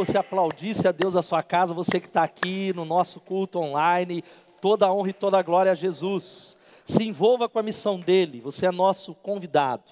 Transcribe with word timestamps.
você 0.00 0.16
aplaudisse 0.16 0.88
a 0.88 0.92
Deus 0.92 1.14
a 1.14 1.20
sua 1.20 1.42
casa, 1.42 1.74
você 1.74 2.00
que 2.00 2.06
está 2.06 2.22
aqui 2.22 2.72
no 2.72 2.86
nosso 2.86 3.20
culto 3.20 3.58
online. 3.58 4.24
Toda 4.58 4.86
a 4.86 4.92
honra 4.92 5.10
e 5.10 5.12
toda 5.12 5.38
a 5.38 5.42
glória 5.42 5.70
a 5.70 5.74
Jesus. 5.74 6.56
Se 6.86 7.04
envolva 7.04 7.50
com 7.50 7.58
a 7.58 7.62
missão 7.62 8.00
dele, 8.00 8.40
você 8.40 8.64
é 8.64 8.70
nosso 8.70 9.14
convidado. 9.14 9.84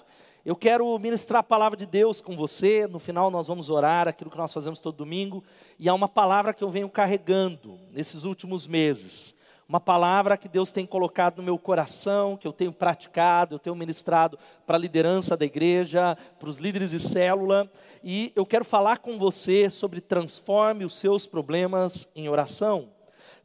Eu 0.43 0.55
quero 0.55 0.97
ministrar 0.97 1.41
a 1.41 1.43
palavra 1.43 1.77
de 1.77 1.85
Deus 1.85 2.21
com 2.21 2.35
você. 2.35 2.87
No 2.87 2.97
final, 2.97 3.29
nós 3.29 3.45
vamos 3.45 3.69
orar, 3.69 4.07
aquilo 4.07 4.31
que 4.31 4.37
nós 4.37 4.51
fazemos 4.51 4.79
todo 4.79 4.97
domingo. 4.97 5.43
E 5.77 5.87
há 5.87 5.93
uma 5.93 6.09
palavra 6.09 6.55
que 6.55 6.63
eu 6.63 6.71
venho 6.71 6.89
carregando 6.89 7.77
nesses 7.91 8.23
últimos 8.23 8.65
meses 8.65 9.35
uma 9.69 9.79
palavra 9.79 10.35
que 10.35 10.49
Deus 10.49 10.71
tem 10.71 10.83
colocado 10.83 11.37
no 11.37 11.43
meu 11.43 11.59
coração, 11.59 12.35
que 12.35 12.47
eu 12.47 12.51
tenho 12.51 12.73
praticado, 12.73 13.53
eu 13.53 13.59
tenho 13.59 13.75
ministrado 13.75 14.39
para 14.65 14.75
a 14.75 14.79
liderança 14.79 15.37
da 15.37 15.45
igreja, 15.45 16.17
para 16.39 16.49
os 16.49 16.57
líderes 16.57 16.89
de 16.89 16.99
célula, 16.99 17.71
e 18.03 18.33
eu 18.35 18.47
quero 18.47 18.65
falar 18.65 18.97
com 18.97 19.19
você 19.19 19.69
sobre 19.69 20.01
transforme 20.01 20.85
os 20.85 20.97
seus 20.97 21.27
problemas 21.27 22.09
em 22.15 22.27
oração. 22.27 22.89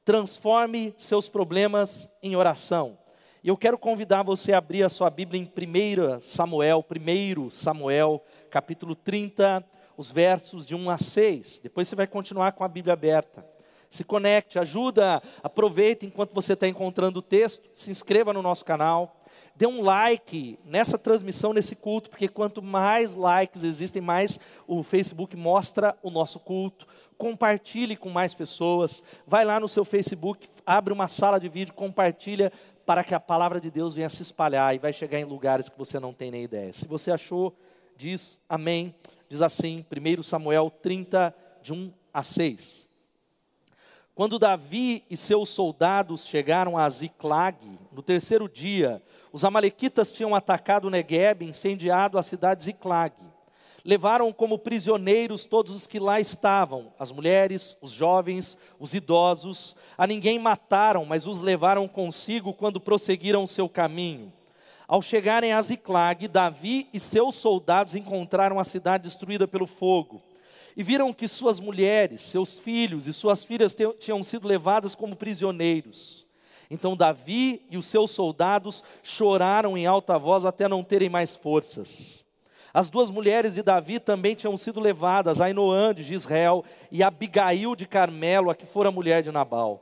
Transforme 0.02 0.94
seus 0.96 1.28
problemas 1.28 2.08
em 2.22 2.34
oração. 2.34 2.96
E 3.42 3.48
eu 3.48 3.56
quero 3.56 3.76
convidar 3.76 4.22
você 4.22 4.54
a 4.54 4.58
abrir 4.58 4.82
a 4.82 4.88
sua 4.88 5.10
Bíblia 5.10 5.38
em 5.38 5.44
1 5.44 6.22
Samuel, 6.22 6.82
1 6.90 7.50
Samuel, 7.50 8.24
capítulo 8.50 8.94
30, 8.94 9.62
os 9.94 10.10
versos 10.10 10.64
de 10.64 10.74
1 10.74 10.88
a 10.88 10.96
6. 10.96 11.60
Depois 11.62 11.86
você 11.86 11.94
vai 11.94 12.06
continuar 12.06 12.52
com 12.52 12.64
a 12.64 12.68
Bíblia 12.68 12.94
aberta 12.94 13.53
se 13.94 14.04
conecte, 14.04 14.58
ajuda, 14.58 15.22
aproveite 15.42 16.06
enquanto 16.06 16.34
você 16.34 16.54
está 16.54 16.66
encontrando 16.66 17.20
o 17.20 17.22
texto, 17.22 17.70
se 17.74 17.90
inscreva 17.90 18.32
no 18.32 18.42
nosso 18.42 18.64
canal, 18.64 19.20
dê 19.54 19.66
um 19.66 19.82
like 19.82 20.58
nessa 20.64 20.98
transmissão, 20.98 21.52
nesse 21.52 21.76
culto, 21.76 22.10
porque 22.10 22.28
quanto 22.28 22.60
mais 22.60 23.14
likes 23.14 23.62
existem, 23.62 24.02
mais 24.02 24.38
o 24.66 24.82
Facebook 24.82 25.36
mostra 25.36 25.96
o 26.02 26.10
nosso 26.10 26.40
culto. 26.40 26.86
Compartilhe 27.16 27.96
com 27.96 28.10
mais 28.10 28.34
pessoas, 28.34 29.02
vai 29.24 29.44
lá 29.44 29.60
no 29.60 29.68
seu 29.68 29.84
Facebook, 29.84 30.48
abre 30.66 30.92
uma 30.92 31.06
sala 31.06 31.38
de 31.38 31.48
vídeo, 31.48 31.72
compartilha 31.72 32.52
para 32.84 33.04
que 33.04 33.14
a 33.14 33.20
palavra 33.20 33.60
de 33.60 33.70
Deus 33.70 33.94
venha 33.94 34.08
se 34.08 34.22
espalhar 34.22 34.74
e 34.74 34.78
vai 34.78 34.92
chegar 34.92 35.20
em 35.20 35.24
lugares 35.24 35.68
que 35.68 35.78
você 35.78 36.00
não 36.00 36.12
tem 36.12 36.30
nem 36.30 36.42
ideia. 36.42 36.72
Se 36.72 36.86
você 36.88 37.12
achou, 37.12 37.56
diz 37.96 38.40
amém. 38.48 38.94
Diz 39.28 39.40
assim, 39.40 39.86
1 39.90 40.22
Samuel 40.22 40.70
30, 40.82 41.34
de 41.62 41.72
1 41.72 41.92
a 42.12 42.22
6. 42.22 42.83
Quando 44.14 44.38
Davi 44.38 45.04
e 45.10 45.16
seus 45.16 45.48
soldados 45.48 46.24
chegaram 46.24 46.78
a 46.78 46.88
Ziclag, 46.88 47.58
no 47.90 48.00
terceiro 48.00 48.48
dia, 48.48 49.02
os 49.32 49.44
amalequitas 49.44 50.12
tinham 50.12 50.36
atacado 50.36 50.88
Negueb, 50.88 51.42
incendiado 51.44 52.16
a 52.16 52.22
cidade 52.22 52.60
de 52.60 52.66
Ziclag. 52.66 53.12
Levaram 53.84 54.32
como 54.32 54.56
prisioneiros 54.56 55.44
todos 55.44 55.74
os 55.74 55.84
que 55.84 55.98
lá 55.98 56.20
estavam, 56.20 56.92
as 56.96 57.10
mulheres, 57.10 57.76
os 57.82 57.90
jovens, 57.90 58.56
os 58.78 58.94
idosos. 58.94 59.74
A 59.98 60.06
ninguém 60.06 60.38
mataram, 60.38 61.04
mas 61.04 61.26
os 61.26 61.40
levaram 61.40 61.88
consigo 61.88 62.52
quando 62.52 62.80
prosseguiram 62.80 63.48
seu 63.48 63.68
caminho. 63.68 64.32
Ao 64.86 65.02
chegarem 65.02 65.52
a 65.52 65.60
Ziclag, 65.60 66.28
Davi 66.28 66.88
e 66.92 67.00
seus 67.00 67.34
soldados 67.34 67.96
encontraram 67.96 68.60
a 68.60 68.64
cidade 68.64 69.02
destruída 69.08 69.48
pelo 69.48 69.66
fogo 69.66 70.22
e 70.76 70.82
viram 70.82 71.12
que 71.12 71.28
suas 71.28 71.60
mulheres, 71.60 72.22
seus 72.22 72.58
filhos 72.58 73.06
e 73.06 73.12
suas 73.12 73.44
filhas 73.44 73.76
tinham 73.98 74.22
sido 74.24 74.48
levadas 74.48 74.94
como 74.94 75.16
prisioneiros. 75.16 76.24
Então 76.70 76.96
Davi 76.96 77.64
e 77.70 77.76
os 77.76 77.86
seus 77.86 78.10
soldados 78.10 78.82
choraram 79.02 79.76
em 79.76 79.86
alta 79.86 80.18
voz 80.18 80.44
até 80.44 80.68
não 80.68 80.82
terem 80.82 81.08
mais 81.08 81.36
forças. 81.36 82.24
As 82.72 82.88
duas 82.88 83.08
mulheres 83.08 83.54
de 83.54 83.62
Davi 83.62 84.00
também 84.00 84.34
tinham 84.34 84.58
sido 84.58 84.80
levadas, 84.80 85.40
Ainoã 85.40 85.94
de 85.94 86.12
Israel 86.12 86.64
e 86.90 87.04
Abigail 87.04 87.76
de 87.76 87.86
Carmelo, 87.86 88.50
a 88.50 88.54
que 88.54 88.66
fora 88.66 88.90
mulher 88.90 89.22
de 89.22 89.30
Nabal. 89.30 89.80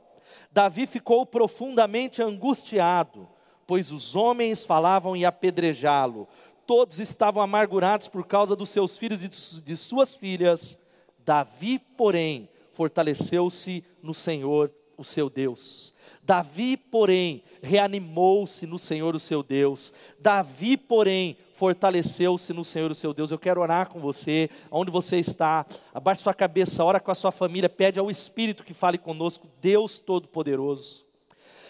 Davi 0.51 0.85
ficou 0.85 1.25
profundamente 1.25 2.21
angustiado, 2.21 3.27
pois 3.65 3.91
os 3.91 4.15
homens 4.15 4.63
falavam 4.63 5.15
em 5.15 5.25
apedrejá-lo. 5.25 6.27
Todos 6.67 6.99
estavam 6.99 7.41
amargurados 7.41 8.07
por 8.07 8.27
causa 8.27 8.55
dos 8.55 8.69
seus 8.69 8.95
filhos 8.95 9.23
e 9.23 9.27
de 9.27 9.75
suas 9.75 10.13
filhas, 10.13 10.77
Davi, 11.25 11.79
porém, 11.79 12.49
fortaleceu-se 12.71 13.83
no 14.01 14.13
Senhor, 14.13 14.71
o 14.97 15.03
seu 15.03 15.29
Deus. 15.29 15.93
Davi, 16.21 16.77
porém, 16.77 17.43
reanimou-se 17.61 18.65
no 18.65 18.79
Senhor, 18.79 19.15
o 19.15 19.19
seu 19.19 19.43
Deus. 19.43 19.93
Davi, 20.19 20.77
porém, 20.77 21.37
fortaleceu-se 21.53 22.53
no 22.53 22.63
Senhor, 22.63 22.91
o 22.91 22.95
seu 22.95 23.13
Deus. 23.13 23.31
Eu 23.31 23.39
quero 23.39 23.61
orar 23.61 23.89
com 23.89 23.99
você, 23.99 24.49
onde 24.71 24.91
você 24.91 25.17
está. 25.17 25.65
Abaixe 25.93 26.21
sua 26.21 26.33
cabeça, 26.33 26.83
ora 26.83 26.99
com 26.99 27.11
a 27.11 27.15
sua 27.15 27.31
família, 27.31 27.69
pede 27.69 27.99
ao 27.99 28.09
Espírito 28.09 28.63
que 28.63 28.73
fale 28.73 28.97
conosco, 28.97 29.47
Deus 29.61 29.99
Todo-Poderoso. 29.99 31.05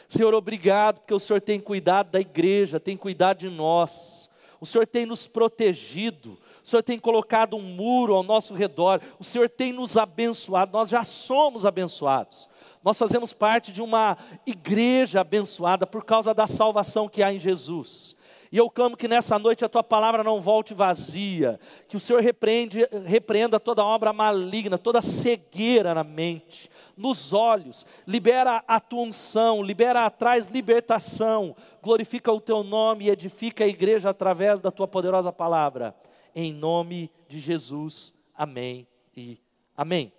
Senhor, 0.07 0.33
obrigado, 0.33 0.99
porque 0.99 1.13
o 1.13 1.19
Senhor 1.19 1.41
tem 1.41 1.59
cuidado 1.59 2.11
da 2.11 2.19
igreja, 2.19 2.79
tem 2.79 2.95
cuidado 2.95 3.39
de 3.39 3.49
nós. 3.49 4.29
O 4.59 4.65
Senhor 4.65 4.85
tem 4.85 5.05
nos 5.05 5.27
protegido 5.27 6.37
o 6.63 6.67
Senhor 6.69 6.81
tem 6.81 6.97
colocado 6.97 7.57
um 7.57 7.61
muro 7.61 8.15
ao 8.15 8.23
nosso 8.23 8.53
redor, 8.53 9.01
o 9.19 9.23
Senhor 9.23 9.49
tem 9.49 9.73
nos 9.73 9.97
abençoado, 9.97 10.71
nós 10.71 10.89
já 10.89 11.03
somos 11.03 11.65
abençoados. 11.65 12.47
Nós 12.81 12.97
fazemos 12.97 13.33
parte 13.33 13.71
de 13.71 13.81
uma 13.81 14.17
igreja 14.45 15.21
abençoada 15.21 15.85
por 15.85 16.03
causa 16.05 16.33
da 16.33 16.47
salvação 16.47 17.07
que 17.07 17.21
há 17.21 17.33
em 17.33 17.39
Jesus. 17.39 18.15
E 18.51 18.57
eu 18.57 18.69
clamo 18.69 18.95
que 18.95 19.07
nessa 19.07 19.39
noite 19.39 19.65
a 19.65 19.69
tua 19.69 19.83
palavra 19.83 20.23
não 20.23 20.39
volte 20.39 20.73
vazia, 20.73 21.59
que 21.87 21.97
o 21.97 21.99
Senhor 21.99 22.21
repreende, 22.21 22.87
repreenda 23.05 23.59
toda 23.59 23.83
obra 23.83 24.13
maligna, 24.13 24.77
toda 24.77 25.01
cegueira 25.01 25.93
na 25.93 26.03
mente, 26.03 26.69
nos 26.95 27.33
olhos, 27.33 27.85
libera 28.05 28.63
a 28.67 28.79
tua 28.79 29.01
unção, 29.01 29.63
libera 29.63 30.05
atrás 30.05 30.47
libertação, 30.47 31.55
glorifica 31.81 32.31
o 32.31 32.39
teu 32.39 32.63
nome 32.63 33.05
e 33.05 33.09
edifica 33.09 33.63
a 33.63 33.67
igreja 33.67 34.11
através 34.11 34.61
da 34.61 34.69
tua 34.71 34.87
poderosa 34.87 35.31
palavra 35.31 35.95
em 36.35 36.53
nome 36.53 37.11
de 37.27 37.39
Jesus. 37.39 38.13
Amém 38.35 38.87
e 39.15 39.37
amém. 39.75 40.11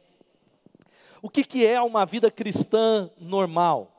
O 1.21 1.31
que, 1.31 1.43
que 1.43 1.65
é 1.65 1.81
uma 1.81 2.05
vida 2.05 2.31
cristã 2.31 3.11
normal? 3.19 3.91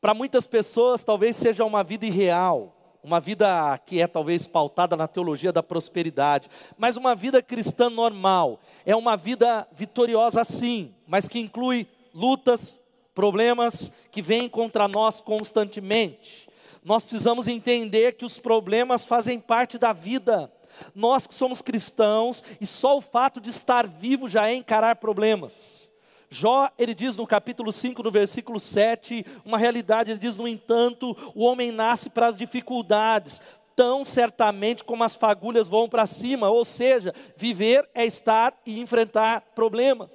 Para 0.00 0.14
muitas 0.14 0.46
pessoas, 0.46 1.02
talvez 1.02 1.36
seja 1.36 1.64
uma 1.64 1.84
vida 1.84 2.06
irreal, 2.06 2.74
uma 3.02 3.20
vida 3.20 3.78
que 3.86 4.00
é 4.00 4.06
talvez 4.06 4.46
pautada 4.46 4.96
na 4.96 5.06
teologia 5.06 5.52
da 5.52 5.62
prosperidade, 5.62 6.48
mas 6.76 6.96
uma 6.96 7.14
vida 7.14 7.42
cristã 7.42 7.88
normal 7.88 8.60
é 8.84 8.96
uma 8.96 9.16
vida 9.16 9.66
vitoriosa 9.72 10.44
sim, 10.44 10.94
mas 11.06 11.28
que 11.28 11.38
inclui 11.38 11.86
lutas, 12.14 12.80
problemas 13.14 13.92
que 14.10 14.22
vêm 14.22 14.48
contra 14.48 14.88
nós 14.88 15.20
constantemente. 15.20 16.48
Nós 16.82 17.04
precisamos 17.04 17.46
entender 17.46 18.12
que 18.12 18.24
os 18.24 18.38
problemas 18.38 19.04
fazem 19.04 19.38
parte 19.38 19.78
da 19.78 19.92
vida. 19.92 20.50
Nós 20.94 21.26
que 21.26 21.34
somos 21.34 21.60
cristãos 21.62 22.42
e 22.60 22.66
só 22.66 22.96
o 22.96 23.00
fato 23.00 23.40
de 23.40 23.50
estar 23.50 23.86
vivo 23.86 24.28
já 24.28 24.48
é 24.48 24.54
encarar 24.54 24.96
problemas. 24.96 25.90
Jó, 26.32 26.70
ele 26.78 26.94
diz 26.94 27.16
no 27.16 27.26
capítulo 27.26 27.72
5, 27.72 28.04
no 28.04 28.10
versículo 28.10 28.60
7, 28.60 29.26
uma 29.44 29.58
realidade, 29.58 30.12
ele 30.12 30.20
diz: 30.20 30.36
No 30.36 30.46
entanto, 30.46 31.16
o 31.34 31.42
homem 31.42 31.72
nasce 31.72 32.08
para 32.08 32.28
as 32.28 32.36
dificuldades, 32.36 33.40
tão 33.74 34.04
certamente 34.04 34.84
como 34.84 35.02
as 35.02 35.16
fagulhas 35.16 35.66
vão 35.66 35.88
para 35.88 36.06
cima, 36.06 36.48
ou 36.48 36.64
seja, 36.64 37.12
viver 37.36 37.88
é 37.92 38.06
estar 38.06 38.54
e 38.64 38.78
enfrentar 38.78 39.40
problemas. 39.56 40.08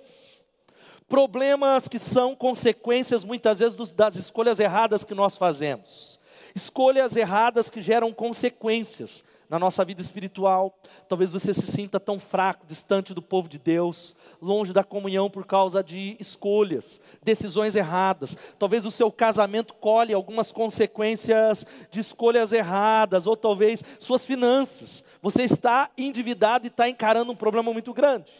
Problemas 1.07 1.87
que 1.87 1.99
são 1.99 2.33
consequências 2.33 3.23
muitas 3.23 3.59
vezes 3.59 3.75
das 3.91 4.15
escolhas 4.15 4.59
erradas 4.59 5.03
que 5.03 5.13
nós 5.13 5.35
fazemos. 5.35 6.19
Escolhas 6.55 7.15
erradas 7.15 7.69
que 7.69 7.81
geram 7.81 8.13
consequências 8.13 9.23
na 9.49 9.59
nossa 9.59 9.83
vida 9.85 10.01
espiritual. 10.01 10.77
Talvez 11.07 11.31
você 11.31 11.53
se 11.53 11.67
sinta 11.67 11.99
tão 11.99 12.19
fraco, 12.19 12.65
distante 12.65 13.13
do 13.13 13.21
povo 13.21 13.47
de 13.47 13.57
Deus, 13.57 14.15
longe 14.41 14.73
da 14.73 14.83
comunhão 14.83 15.29
por 15.29 15.45
causa 15.45 15.83
de 15.83 16.15
escolhas, 16.19 16.99
decisões 17.23 17.75
erradas. 17.75 18.35
Talvez 18.57 18.85
o 18.85 18.91
seu 18.91 19.11
casamento 19.11 19.73
colhe 19.73 20.13
algumas 20.13 20.51
consequências 20.51 21.65
de 21.89 21.99
escolhas 21.99 22.51
erradas, 22.51 23.27
ou 23.27 23.35
talvez 23.35 23.83
suas 23.99 24.25
finanças. 24.25 25.03
Você 25.21 25.43
está 25.43 25.89
endividado 25.97 26.65
e 26.65 26.69
está 26.69 26.89
encarando 26.89 27.31
um 27.31 27.35
problema 27.35 27.71
muito 27.73 27.93
grande. 27.93 28.31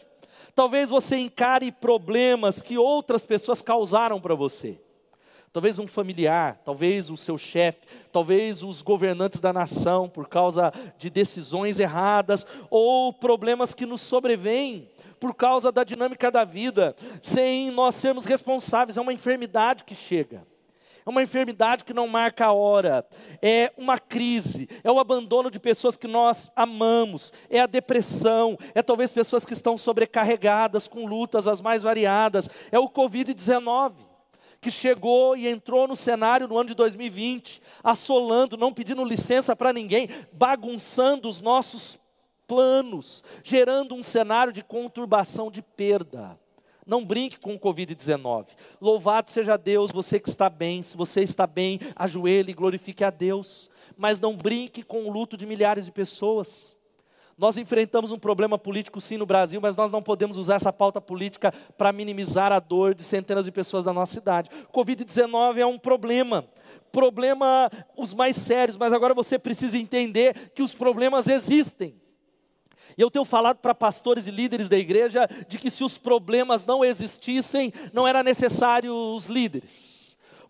Talvez 0.54 0.88
você 0.88 1.16
encare 1.16 1.70
problemas 1.70 2.62
que 2.62 2.78
outras 2.78 3.26
pessoas 3.26 3.60
causaram 3.60 4.20
para 4.20 4.34
você 4.34 4.80
talvez 5.56 5.78
um 5.78 5.86
familiar, 5.86 6.60
talvez 6.66 7.08
o 7.08 7.16
seu 7.16 7.38
chefe, 7.38 7.80
talvez 8.12 8.62
os 8.62 8.82
governantes 8.82 9.40
da 9.40 9.54
nação 9.54 10.06
por 10.06 10.28
causa 10.28 10.70
de 10.98 11.08
decisões 11.08 11.78
erradas 11.78 12.44
ou 12.68 13.10
problemas 13.10 13.72
que 13.72 13.86
nos 13.86 14.02
sobrevêm 14.02 14.86
por 15.18 15.34
causa 15.34 15.72
da 15.72 15.82
dinâmica 15.82 16.30
da 16.30 16.44
vida, 16.44 16.94
sem 17.22 17.70
nós 17.70 17.94
sermos 17.94 18.26
responsáveis, 18.26 18.98
é 18.98 19.00
uma 19.00 19.14
enfermidade 19.14 19.84
que 19.84 19.94
chega. 19.94 20.46
é 21.06 21.08
uma 21.08 21.22
enfermidade 21.22 21.84
que 21.84 21.94
não 21.94 22.06
marca 22.06 22.44
a 22.44 22.52
hora, 22.52 23.06
é 23.40 23.72
uma 23.78 23.98
crise, 23.98 24.68
é 24.84 24.92
o 24.92 24.98
abandono 24.98 25.50
de 25.50 25.58
pessoas 25.58 25.96
que 25.96 26.06
nós 26.06 26.52
amamos, 26.54 27.32
é 27.48 27.60
a 27.60 27.66
depressão, 27.66 28.58
é 28.74 28.82
talvez 28.82 29.10
pessoas 29.10 29.46
que 29.46 29.54
estão 29.54 29.78
sobrecarregadas 29.78 30.86
com 30.86 31.06
lutas 31.06 31.46
as 31.46 31.62
mais 31.62 31.82
variadas, 31.82 32.46
é 32.70 32.78
o 32.78 32.90
Covid-19 32.90 34.05
que 34.66 34.70
chegou 34.72 35.36
e 35.36 35.46
entrou 35.46 35.86
no 35.86 35.96
cenário 35.96 36.48
no 36.48 36.58
ano 36.58 36.70
de 36.70 36.74
2020, 36.74 37.62
assolando, 37.84 38.56
não 38.56 38.74
pedindo 38.74 39.04
licença 39.04 39.54
para 39.54 39.72
ninguém, 39.72 40.08
bagunçando 40.32 41.28
os 41.28 41.40
nossos 41.40 41.96
planos, 42.48 43.22
gerando 43.44 43.94
um 43.94 44.02
cenário 44.02 44.52
de 44.52 44.64
conturbação, 44.64 45.52
de 45.52 45.62
perda. 45.62 46.36
Não 46.84 47.04
brinque 47.04 47.38
com 47.38 47.54
o 47.54 47.60
Covid-19. 47.60 48.46
Louvado 48.80 49.30
seja 49.30 49.56
Deus, 49.56 49.92
você 49.92 50.18
que 50.18 50.28
está 50.28 50.50
bem. 50.50 50.82
Se 50.82 50.96
você 50.96 51.20
está 51.20 51.46
bem, 51.46 51.78
ajoelhe 51.94 52.50
e 52.50 52.54
glorifique 52.54 53.04
a 53.04 53.10
Deus. 53.10 53.70
Mas 53.96 54.18
não 54.18 54.36
brinque 54.36 54.82
com 54.82 55.04
o 55.04 55.12
luto 55.12 55.36
de 55.36 55.46
milhares 55.46 55.84
de 55.84 55.92
pessoas. 55.92 56.75
Nós 57.38 57.58
enfrentamos 57.58 58.10
um 58.10 58.18
problema 58.18 58.58
político 58.58 58.98
sim 58.98 59.18
no 59.18 59.26
Brasil, 59.26 59.60
mas 59.60 59.76
nós 59.76 59.90
não 59.90 60.02
podemos 60.02 60.38
usar 60.38 60.54
essa 60.54 60.72
pauta 60.72 61.02
política 61.02 61.52
para 61.76 61.92
minimizar 61.92 62.50
a 62.50 62.58
dor 62.58 62.94
de 62.94 63.04
centenas 63.04 63.44
de 63.44 63.52
pessoas 63.52 63.84
da 63.84 63.92
nossa 63.92 64.14
cidade. 64.14 64.48
Covid-19 64.72 65.58
é 65.58 65.66
um 65.66 65.78
problema, 65.78 66.48
problema 66.90 67.70
os 67.94 68.14
mais 68.14 68.36
sérios, 68.36 68.78
mas 68.78 68.90
agora 68.90 69.12
você 69.12 69.38
precisa 69.38 69.76
entender 69.76 70.50
que 70.54 70.62
os 70.62 70.74
problemas 70.74 71.26
existem. 71.26 72.00
E 72.96 73.02
eu 73.02 73.10
tenho 73.10 73.26
falado 73.26 73.58
para 73.58 73.74
pastores 73.74 74.26
e 74.26 74.30
líderes 74.30 74.70
da 74.70 74.78
igreja 74.78 75.28
de 75.46 75.58
que 75.58 75.70
se 75.70 75.84
os 75.84 75.98
problemas 75.98 76.64
não 76.64 76.82
existissem, 76.82 77.70
não 77.92 78.08
era 78.08 78.22
necessário 78.22 78.94
os 78.94 79.26
líderes. 79.26 79.95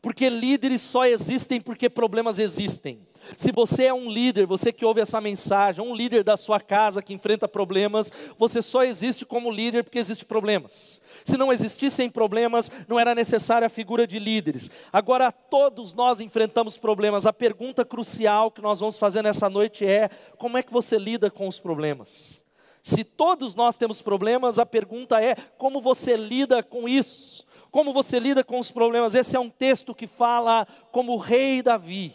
Porque 0.01 0.29
líderes 0.29 0.83
só 0.83 1.05
existem 1.05 1.61
porque 1.61 1.89
problemas 1.89 2.39
existem. 2.39 3.01
Se 3.37 3.51
você 3.51 3.87
é 3.87 3.95
um 3.95 4.11
líder, 4.11 4.47
você 4.47 4.73
que 4.73 4.85
ouve 4.85 5.01
essa 5.01 5.21
mensagem, 5.21 5.85
um 5.85 5.95
líder 5.95 6.23
da 6.23 6.37
sua 6.37 6.61
casa 6.61 7.03
que 7.03 7.13
enfrenta 7.13 7.49
problemas, 7.49 8.13
você 8.39 8.63
só 8.63 8.85
existe 8.85 9.25
como 9.25 9.51
líder 9.51 9.83
porque 9.83 9.99
existem 9.99 10.27
problemas. 10.27 11.01
Se 11.25 11.37
não 11.37 11.53
existissem 11.53 12.09
problemas, 12.09 12.71
não 12.87 13.01
era 13.01 13.15
necessária 13.15 13.67
a 13.67 13.71
figura 13.71 14.07
de 14.07 14.19
líderes. 14.19 14.71
Agora 14.93 15.33
todos 15.33 15.93
nós 15.93 16.21
enfrentamos 16.21 16.77
problemas. 16.77 17.27
A 17.27 17.33
pergunta 17.33 17.85
crucial 17.85 18.51
que 18.51 18.63
nós 18.63 18.79
vamos 18.79 18.99
fazer 18.99 19.23
nessa 19.23 19.49
noite 19.49 19.85
é: 19.85 20.09
como 20.39 20.57
é 20.57 20.63
que 20.63 20.73
você 20.73 20.99
lida 20.99 21.31
com 21.31 21.49
os 21.49 21.59
problemas? 21.59 22.45
Se 22.83 23.03
todos 23.03 23.57
nós 23.57 23.77
temos 23.77 24.01
problemas, 24.01 24.61
a 24.61 24.67
pergunta 24.67 25.21
é: 25.21 25.35
como 25.59 25.81
você 25.81 26.17
lida 26.17 26.63
com 26.63 26.89
isso? 26.89 27.45
Como 27.77 27.93
você 27.93 28.19
lida 28.19 28.43
com 28.43 28.59
os 28.59 28.71
problemas? 28.71 29.15
Esse 29.15 29.37
é 29.37 29.39
um 29.39 29.51
texto 29.51 29.95
que 29.95 30.07
fala 30.07 30.67
como 30.91 31.13
o 31.13 31.19
rei 31.19 31.63
Davi 31.63 32.11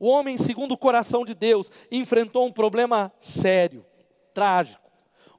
o 0.00 0.08
homem, 0.08 0.36
segundo 0.36 0.72
o 0.72 0.76
coração 0.76 1.24
de 1.24 1.32
Deus, 1.32 1.70
enfrentou 1.88 2.44
um 2.44 2.50
problema 2.50 3.12
sério, 3.20 3.86
trágico, 4.34 4.90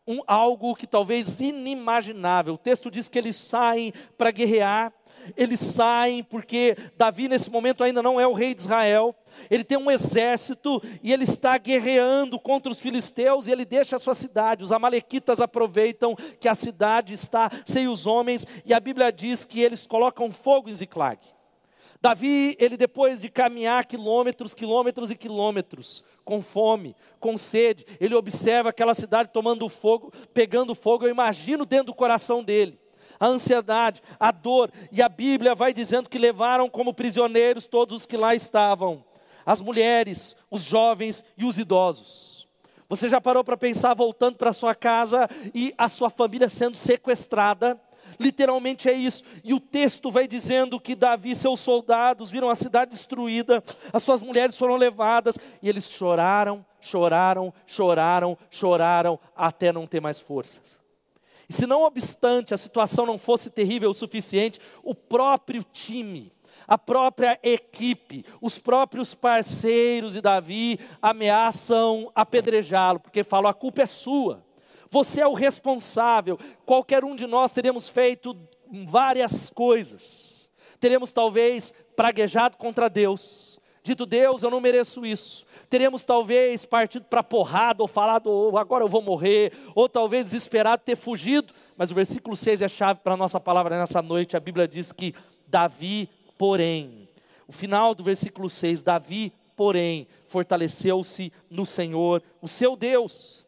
um, 0.08 0.22
algo 0.26 0.74
que 0.74 0.88
talvez 0.88 1.42
inimaginável. 1.42 2.54
O 2.54 2.58
texto 2.58 2.90
diz 2.90 3.10
que 3.10 3.20
eles 3.20 3.36
saem 3.36 3.92
para 4.18 4.32
guerrear, 4.32 4.94
eles 5.36 5.60
saem 5.60 6.24
porque 6.24 6.76
Davi, 6.98 7.28
nesse 7.28 7.50
momento, 7.50 7.84
ainda 7.84 8.02
não 8.02 8.20
é 8.20 8.28
o 8.28 8.34
rei 8.34 8.54
de 8.54 8.62
Israel. 8.62 9.16
Ele 9.50 9.64
tem 9.64 9.78
um 9.78 9.90
exército 9.90 10.82
e 11.02 11.12
ele 11.12 11.24
está 11.24 11.58
guerreando 11.58 12.40
contra 12.40 12.72
os 12.72 12.80
filisteus 12.80 13.48
e 13.48 13.52
ele 13.52 13.66
deixa 13.66 13.96
a 13.96 14.00
sua 14.00 14.16
cidade. 14.16 14.64
Os 14.64 14.72
amalequitas 14.72 15.40
aproveitam 15.40 16.16
que 16.40 16.48
a 16.48 16.56
cidade 16.56 17.14
está 17.14 17.50
sem 17.66 17.88
os 17.88 18.06
homens 18.06 18.46
e 18.66 18.74
a 18.74 18.80
Bíblia 18.80 19.12
diz 19.12 19.44
que 19.46 19.62
eles 19.62 19.88
colocam 19.88 20.32
fogo 20.32 20.70
em 20.70 20.76
Ziclag. 20.76 21.20
Davi, 22.04 22.58
ele 22.60 22.76
depois 22.76 23.22
de 23.22 23.30
caminhar 23.30 23.86
quilômetros, 23.86 24.54
quilômetros 24.54 25.10
e 25.10 25.16
quilômetros, 25.16 26.04
com 26.26 26.42
fome, 26.42 26.98
com 27.18 27.38
sede, 27.38 27.86
ele 27.98 28.14
observa 28.14 28.72
aquela 28.72 28.94
cidade 28.94 29.30
tomando 29.32 29.70
fogo, 29.70 30.12
pegando 30.34 30.76
fogo, 30.76 31.06
eu 31.06 31.10
imagino 31.10 31.66
dentro 31.66 31.88
do 31.88 31.94
coração 31.94 32.44
dele. 32.44 32.78
A 33.20 33.28
ansiedade, 33.28 34.02
a 34.20 34.32
dor, 34.32 34.72
e 34.92 35.02
a 35.02 35.10
Bíblia 35.10 35.56
vai 35.56 35.74
dizendo 35.74 36.10
que 36.10 36.18
levaram 36.18 36.70
como 36.70 36.94
prisioneiros 36.94 37.66
todos 37.66 38.02
os 38.02 38.06
que 38.06 38.18
lá 38.18 38.36
estavam, 38.36 39.04
as 39.46 39.62
mulheres, 39.62 40.36
os 40.50 40.62
jovens 40.62 41.24
e 41.38 41.46
os 41.46 41.58
idosos. 41.58 42.48
Você 42.90 43.10
já 43.10 43.20
parou 43.20 43.44
para 43.44 43.58
pensar 43.58 43.94
voltando 43.94 44.38
para 44.38 44.54
sua 44.54 44.76
casa 44.76 45.28
e 45.54 45.74
a 45.78 45.90
sua 45.90 46.10
família 46.10 46.50
sendo 46.50 46.76
sequestrada? 46.76 47.80
literalmente 48.20 48.90
é 48.90 48.94
isso. 48.94 49.24
E 49.44 49.54
o 49.54 49.60
texto 49.60 50.12
vai 50.12 50.28
dizendo 50.28 50.80
que 50.80 50.96
Davi 50.96 51.32
e 51.32 51.36
seus 51.36 51.60
soldados 51.60 52.30
viram 52.30 52.50
a 52.50 52.56
cidade 52.56 52.92
destruída, 52.92 53.64
as 53.92 54.04
suas 54.04 54.22
mulheres 54.22 54.58
foram 54.58 54.76
levadas, 54.76 55.38
e 55.62 55.70
eles 55.70 55.90
choraram, 55.90 56.66
choraram, 56.80 57.54
choraram, 57.66 58.38
choraram, 58.50 59.20
até 59.36 59.72
não 59.72 59.88
ter 59.88 60.02
mais 60.02 60.20
forças. 60.20 60.83
Se 61.54 61.68
não 61.68 61.84
obstante 61.84 62.52
a 62.52 62.58
situação 62.58 63.06
não 63.06 63.20
fosse 63.20 63.48
terrível 63.48 63.92
o 63.92 63.94
suficiente, 63.94 64.60
o 64.82 64.96
próprio 64.96 65.64
time, 65.64 66.34
a 66.68 66.80
própria 66.80 67.40
equipe, 67.44 68.26
os 68.42 68.58
próprios 68.58 69.14
parceiros 69.14 70.14
de 70.14 70.22
Davi 70.22 70.80
ameaçam 71.00 72.12
apedrejá-lo, 72.16 73.00
porque 73.00 73.24
falam: 73.24 73.52
a 73.52 73.54
culpa 73.54 73.84
é 73.84 73.86
sua. 73.86 74.44
Você 74.90 75.22
é 75.22 75.28
o 75.28 75.36
responsável. 75.36 76.40
Qualquer 76.66 77.04
um 77.06 77.16
de 77.16 77.28
nós 77.28 77.52
teríamos 77.52 77.88
feito 77.88 78.36
várias 78.88 79.52
coisas. 79.52 80.50
Teríamos 80.80 81.12
talvez 81.12 81.72
praguejado 81.96 82.58
contra 82.58 82.90
Deus. 82.90 83.53
Dito, 83.84 84.06
Deus, 84.06 84.42
eu 84.42 84.50
não 84.50 84.62
mereço 84.62 85.06
isso. 85.06 85.46
Teríamos 85.70 86.06
talvez 86.06 86.64
partido 86.64 87.06
para 87.06 87.22
porrada, 87.22 87.82
ou 87.82 87.88
falado, 87.88 88.28
oh, 88.28 88.58
agora 88.58 88.82
eu 88.82 88.88
vou 88.88 89.02
morrer, 89.02 89.52
ou 89.76 89.90
talvez 89.90 90.26
desesperado 90.26 90.82
ter 90.86 90.96
fugido. 90.96 91.54
Mas 91.76 91.92
o 91.92 91.94
versículo 91.94 92.36
6 92.38 92.62
é 92.62 92.68
chave 92.70 93.02
para 93.04 93.16
a 93.16 93.18
nossa 93.18 93.42
palavra 93.42 93.78
nessa 93.78 94.02
noite. 94.02 94.38
A 94.38 94.40
Bíblia 94.40 94.70
diz 94.70 94.94
que 94.94 95.14
Davi, 95.46 96.10
porém, 96.38 97.10
o 97.46 97.52
final 97.52 97.94
do 97.94 98.04
versículo 98.04 98.50
6, 98.50 98.82
Davi, 98.82 99.34
porém, 99.54 100.08
fortaleceu-se 100.28 101.34
no 101.50 101.66
Senhor, 101.66 102.24
o 102.42 102.48
seu 102.48 102.78
Deus. 102.78 103.43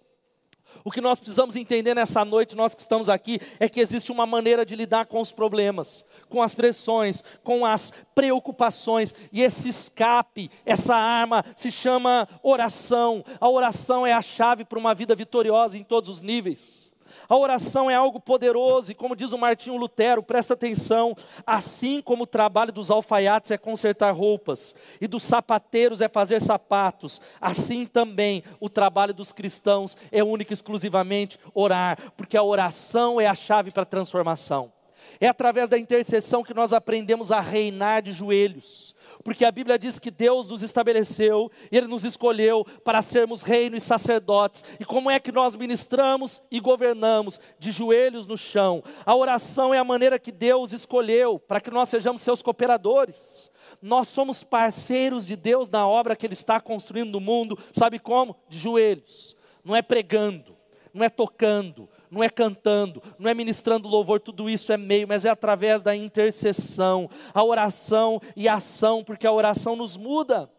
O 0.85 0.91
que 0.91 1.01
nós 1.01 1.19
precisamos 1.19 1.55
entender 1.55 1.95
nessa 1.95 2.23
noite, 2.23 2.55
nós 2.55 2.75
que 2.75 2.81
estamos 2.81 3.09
aqui, 3.09 3.39
é 3.59 3.67
que 3.67 3.79
existe 3.79 4.11
uma 4.11 4.27
maneira 4.27 4.63
de 4.63 4.75
lidar 4.75 5.07
com 5.07 5.19
os 5.19 5.31
problemas, 5.31 6.05
com 6.29 6.43
as 6.43 6.53
pressões, 6.53 7.23
com 7.43 7.65
as 7.65 7.91
preocupações, 8.13 9.11
e 9.33 9.41
esse 9.41 9.67
escape, 9.67 10.51
essa 10.63 10.95
arma 10.95 11.43
se 11.55 11.71
chama 11.71 12.29
oração. 12.43 13.25
A 13.41 13.49
oração 13.49 14.05
é 14.05 14.13
a 14.13 14.21
chave 14.21 14.63
para 14.63 14.77
uma 14.77 14.93
vida 14.93 15.15
vitoriosa 15.15 15.75
em 15.75 15.83
todos 15.83 16.07
os 16.07 16.21
níveis. 16.21 16.84
A 17.27 17.35
oração 17.35 17.89
é 17.89 17.95
algo 17.95 18.19
poderoso, 18.19 18.91
e 18.91 18.95
como 18.95 19.15
diz 19.15 19.31
o 19.31 19.37
Martinho 19.37 19.77
Lutero, 19.77 20.23
presta 20.23 20.53
atenção: 20.53 21.15
assim 21.45 22.01
como 22.01 22.23
o 22.23 22.27
trabalho 22.27 22.71
dos 22.71 22.91
alfaiates 22.91 23.51
é 23.51 23.57
consertar 23.57 24.11
roupas, 24.11 24.75
e 24.99 25.07
dos 25.07 25.23
sapateiros 25.23 26.01
é 26.01 26.09
fazer 26.09 26.41
sapatos, 26.41 27.21
assim 27.39 27.85
também 27.85 28.43
o 28.59 28.69
trabalho 28.69 29.13
dos 29.13 29.31
cristãos 29.31 29.97
é 30.11 30.23
único 30.23 30.51
e 30.51 30.55
exclusivamente 30.55 31.39
orar, 31.53 31.97
porque 32.15 32.37
a 32.37 32.43
oração 32.43 33.19
é 33.19 33.27
a 33.27 33.35
chave 33.35 33.71
para 33.71 33.83
a 33.83 33.85
transformação. 33.85 34.71
É 35.19 35.27
através 35.27 35.69
da 35.69 35.77
intercessão 35.77 36.43
que 36.43 36.53
nós 36.53 36.73
aprendemos 36.73 37.31
a 37.31 37.39
reinar 37.39 38.01
de 38.01 38.11
joelhos 38.11 38.94
porque 39.25 39.43
a 39.43 39.51
Bíblia 39.51 39.79
diz 39.79 39.97
que 39.97 40.11
Deus 40.11 40.47
nos 40.47 40.61
estabeleceu 40.61 41.51
Ele 41.71 41.87
nos 41.87 42.03
escolheu 42.03 42.63
para 42.83 43.01
sermos 43.01 43.41
reino 43.41 43.75
e 43.75 43.81
sacerdotes. 43.81 44.63
E 44.79 44.85
como 44.85 45.09
é 45.09 45.19
que 45.19 45.31
nós 45.31 45.55
ministramos 45.55 46.43
e 46.51 46.59
governamos? 46.59 47.39
De 47.57 47.71
joelhos 47.71 48.27
no 48.27 48.37
chão. 48.37 48.83
A 49.03 49.15
oração 49.15 49.73
é 49.73 49.79
a 49.79 49.83
maneira 49.83 50.19
que 50.19 50.31
Deus 50.31 50.73
escolheu 50.73 51.39
para 51.39 51.59
que 51.59 51.71
nós 51.71 51.89
sejamos 51.89 52.21
seus 52.21 52.43
cooperadores. 52.43 53.51
Nós 53.81 54.09
somos 54.09 54.43
parceiros 54.43 55.25
de 55.25 55.35
Deus 55.35 55.67
na 55.69 55.87
obra 55.87 56.15
que 56.15 56.27
Ele 56.27 56.33
está 56.33 56.59
construindo 56.59 57.11
no 57.11 57.19
mundo. 57.19 57.57
Sabe 57.73 57.97
como? 57.97 58.35
De 58.47 58.59
joelhos. 58.59 59.35
Não 59.63 59.75
é 59.75 59.81
pregando, 59.81 60.54
não 60.95 61.03
é 61.03 61.09
tocando, 61.09 61.89
não 62.09 62.23
é 62.23 62.29
cantando, 62.29 63.03
não 63.19 63.29
é 63.29 63.33
ministrando 63.33 63.89
louvor, 63.89 64.21
tudo 64.21 64.49
isso 64.49 64.71
é 64.71 64.77
meio, 64.77 65.05
mas 65.05 65.25
é 65.25 65.29
através 65.29 65.81
da 65.81 65.93
intercessão, 65.93 67.09
a 67.33 67.43
oração 67.43 68.21
e 68.33 68.47
a 68.47 68.53
ação, 68.53 69.03
porque 69.03 69.27
a 69.27 69.31
oração 69.31 69.75
nos 69.75 69.97
muda. 69.97 70.49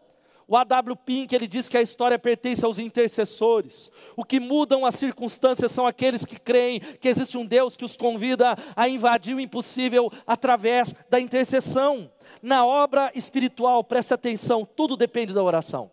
O 0.47 0.55
A.W. 0.55 0.95
Pink, 0.95 1.35
ele 1.35 1.47
diz 1.47 1.67
que 1.67 1.75
a 1.75 1.81
história 1.81 2.17
pertence 2.17 2.63
aos 2.63 2.77
intercessores. 2.77 3.91
O 4.15 4.23
que 4.23 4.39
mudam 4.39 4.85
as 4.85 4.95
circunstâncias 4.95 5.71
são 5.71 5.85
aqueles 5.85 6.23
que 6.23 6.39
creem 6.39 6.79
que 6.79 7.09
existe 7.09 7.37
um 7.37 7.45
Deus 7.45 7.75
que 7.75 7.83
os 7.83 7.97
convida 7.97 8.55
a 8.75 8.87
invadir 8.87 9.35
o 9.35 9.39
impossível 9.41 10.09
através 10.25 10.95
da 11.09 11.19
intercessão. 11.19 12.09
Na 12.41 12.65
obra 12.65 13.11
espiritual, 13.13 13.83
preste 13.83 14.13
atenção, 14.13 14.63
tudo 14.63 14.95
depende 14.95 15.33
da 15.33 15.43
oração. 15.43 15.91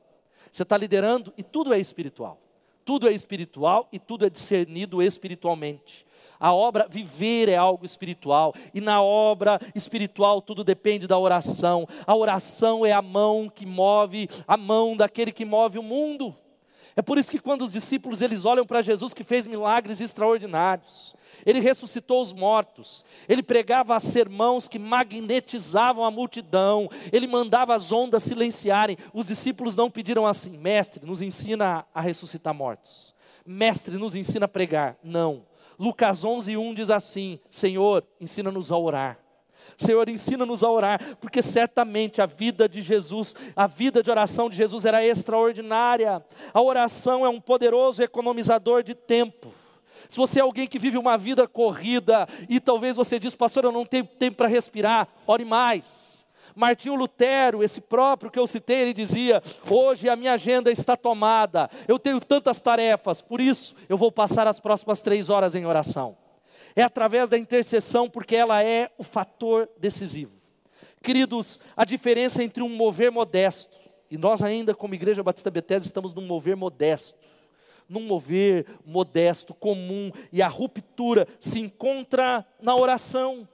Você 0.53 0.63
está 0.63 0.77
liderando 0.77 1.33
e 1.37 1.43
tudo 1.43 1.75
é 1.75 1.81
espiritual. 1.81 2.44
Tudo 2.85 3.09
é 3.09 3.13
espiritual 3.13 3.89
e 3.93 3.99
tudo 3.99 4.27
é 4.27 4.31
discernido 4.31 5.03
espiritualmente. 5.03 6.07
A 6.39 6.53
obra, 6.53 6.87
viver 6.91 7.49
é 7.49 7.57
algo 7.57 7.87
espiritual, 7.87 8.53
e 8.75 8.81
na 8.81 9.01
obra 9.01 9.59
espiritual 9.75 10.43
tudo 10.43 10.63
depende 10.63 11.07
da 11.07 11.19
oração. 11.19 11.87
A 12.07 12.15
oração 12.15 12.85
é 12.85 12.93
a 12.93 13.01
mão 13.01 13.49
que 13.49 13.65
move, 13.65 14.29
a 14.47 14.57
mão 14.57 14.97
daquele 14.97 15.33
que 15.33 15.45
move 15.45 15.79
o 15.79 15.83
mundo. 15.83 16.37
É 16.97 17.03
por 17.03 17.19
isso 17.19 17.31
que 17.31 17.39
quando 17.39 17.63
os 17.63 17.73
discípulos 17.73 18.21
eles 18.21 18.45
olham 18.45 18.65
para 18.65 18.83
Jesus 18.83 19.13
que 19.13 19.25
fez 19.25 19.47
milagres 19.47 20.01
extraordinários, 20.01 21.15
ele 21.45 21.59
ressuscitou 21.59 22.23
os 22.23 22.33
mortos, 22.33 23.05
ele 23.29 23.43
pregava 23.43 23.99
sermãos 23.99 24.69
que 24.69 24.79
magnetizavam 24.79 26.05
a 26.05 26.11
multidão, 26.11 26.89
ele 27.13 27.27
mandava 27.27 27.75
as 27.75 27.91
ondas 27.91 28.23
silenciarem. 28.23 28.97
Os 29.13 29.27
discípulos 29.27 29.75
não 29.75 29.91
pediram 29.91 30.27
assim: 30.27 30.57
Mestre, 30.57 31.05
nos 31.05 31.21
ensina 31.21 31.85
a 31.93 32.01
ressuscitar 32.01 32.55
mortos, 32.55 33.15
Mestre, 33.45 33.97
nos 33.97 34.15
ensina 34.15 34.45
a 34.47 34.49
pregar. 34.49 34.97
Não. 35.03 35.45
Lucas 35.79 36.25
11, 36.25 36.57
1 36.57 36.75
diz 36.75 36.91
assim: 36.91 37.41
Senhor, 37.51 38.07
ensina-nos 38.21 38.71
a 38.71 38.79
orar. 38.79 39.24
Senhor, 39.77 40.09
ensina-nos 40.09 40.63
a 40.63 40.71
orar, 40.71 41.17
porque 41.21 41.43
certamente 41.43 42.23
a 42.23 42.27
vida 42.27 42.69
de 42.69 42.81
Jesus, 42.81 43.35
a 43.57 43.67
vida 43.67 44.03
de 44.03 44.11
oração 44.11 44.49
de 44.49 44.57
Jesus 44.57 44.85
era 44.85 45.05
extraordinária. 45.05 46.25
A 46.53 46.63
oração 46.63 47.25
é 47.25 47.29
um 47.29 47.41
poderoso 47.41 48.03
economizador 48.03 48.83
de 48.83 48.95
tempo. 48.95 49.53
Se 50.09 50.17
você 50.17 50.39
é 50.39 50.43
alguém 50.43 50.67
que 50.67 50.79
vive 50.79 50.99
uma 50.99 51.17
vida 51.17 51.49
corrida 51.49 52.29
e 52.49 52.61
talvez 52.61 52.97
você 52.97 53.19
diz, 53.19 53.35
pastor, 53.35 53.65
eu 53.65 53.73
não 53.73 53.85
tenho 53.85 54.05
tempo 54.05 54.37
para 54.37 54.49
respirar, 54.49 55.09
ore 55.27 55.45
mais. 55.45 56.25
Martinho 56.55 56.95
Lutero, 56.95 57.65
esse 57.65 57.81
próprio 57.81 58.31
que 58.31 58.39
eu 58.39 58.47
citei, 58.47 58.77
ele 58.77 58.95
dizia: 58.95 59.43
Hoje 59.69 60.09
a 60.09 60.15
minha 60.15 60.35
agenda 60.35 60.71
está 60.71 60.97
tomada, 60.97 61.69
eu 61.89 61.99
tenho 61.99 62.21
tantas 62.21 62.61
tarefas, 62.61 63.21
por 63.21 63.41
isso 63.41 63.75
eu 63.89 63.97
vou 63.97 64.13
passar 64.13 64.47
as 64.47 64.61
próximas 64.61 65.01
três 65.01 65.29
horas 65.29 65.57
em 65.57 65.67
oração. 65.67 66.17
É 66.77 66.83
através 66.83 67.29
da 67.29 67.39
intercessão, 67.39 68.11
porque 68.11 68.35
ela 68.35 68.63
é 68.63 68.91
o 68.99 69.05
fator 69.05 69.69
decisivo. 69.79 70.33
Queridos, 71.03 71.61
a 71.77 71.85
diferença 71.85 72.43
entre 72.43 72.63
um 72.63 72.69
mover 72.69 73.13
modesto, 73.13 73.77
e 74.11 74.17
nós 74.17 74.43
ainda, 74.43 74.75
como 74.75 74.95
Igreja 74.95 75.23
Batista 75.23 75.51
Bethesda, 75.51 75.87
estamos 75.87 76.15
num 76.15 76.27
mover 76.27 76.57
modesto, 76.57 77.15
num 77.89 78.01
mover 78.01 78.67
modesto, 78.87 79.53
comum, 79.53 80.11
e 80.33 80.41
a 80.41 80.49
ruptura 80.49 81.29
se 81.39 81.61
encontra 81.61 82.47
na 82.61 82.75
oração. 82.75 83.47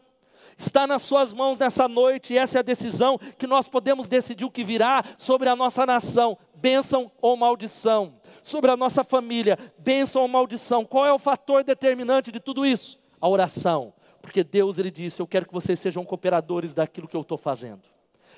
Está 0.57 0.87
nas 0.87 1.03
suas 1.03 1.33
mãos 1.33 1.59
nessa 1.59 1.89
noite, 1.89 2.35
e 2.35 2.39
essa 2.39 2.59
é 2.59 2.61
a 2.61 2.62
decisão 2.62 3.19
que 3.39 3.47
nós 3.47 3.67
podemos 3.67 4.07
decidir 4.07 4.45
o 4.45 4.50
que 4.50 4.62
virá 4.62 5.03
sobre 5.19 5.49
a 5.49 5.57
nossa 5.57 5.85
nação, 5.85 6.39
bênção 6.55 7.11
ou 7.21 7.37
maldição, 7.37 8.15
sobre 8.43 8.71
a 8.71 8.77
nossa 8.77 9.03
família, 9.03 9.59
bênção 9.79 10.23
ou 10.23 10.29
maldição. 10.29 10.85
Qual 10.85 11.07
é 11.07 11.12
o 11.12 11.19
fator 11.19 11.65
determinante 11.65 12.31
de 12.31 12.39
tudo 12.39 12.65
isso? 12.65 13.00
A 13.21 13.29
oração, 13.29 13.93
porque 14.23 14.43
Deus 14.43 14.79
ele 14.79 14.91
disse: 14.91 15.21
Eu 15.21 15.27
quero 15.27 15.47
que 15.47 15.53
vocês 15.53 15.79
sejam 15.79 16.05
cooperadores 16.05 16.75
daquilo 16.75 17.09
que 17.09 17.17
eu 17.17 17.23
estou 17.23 17.39
fazendo. 17.39 17.83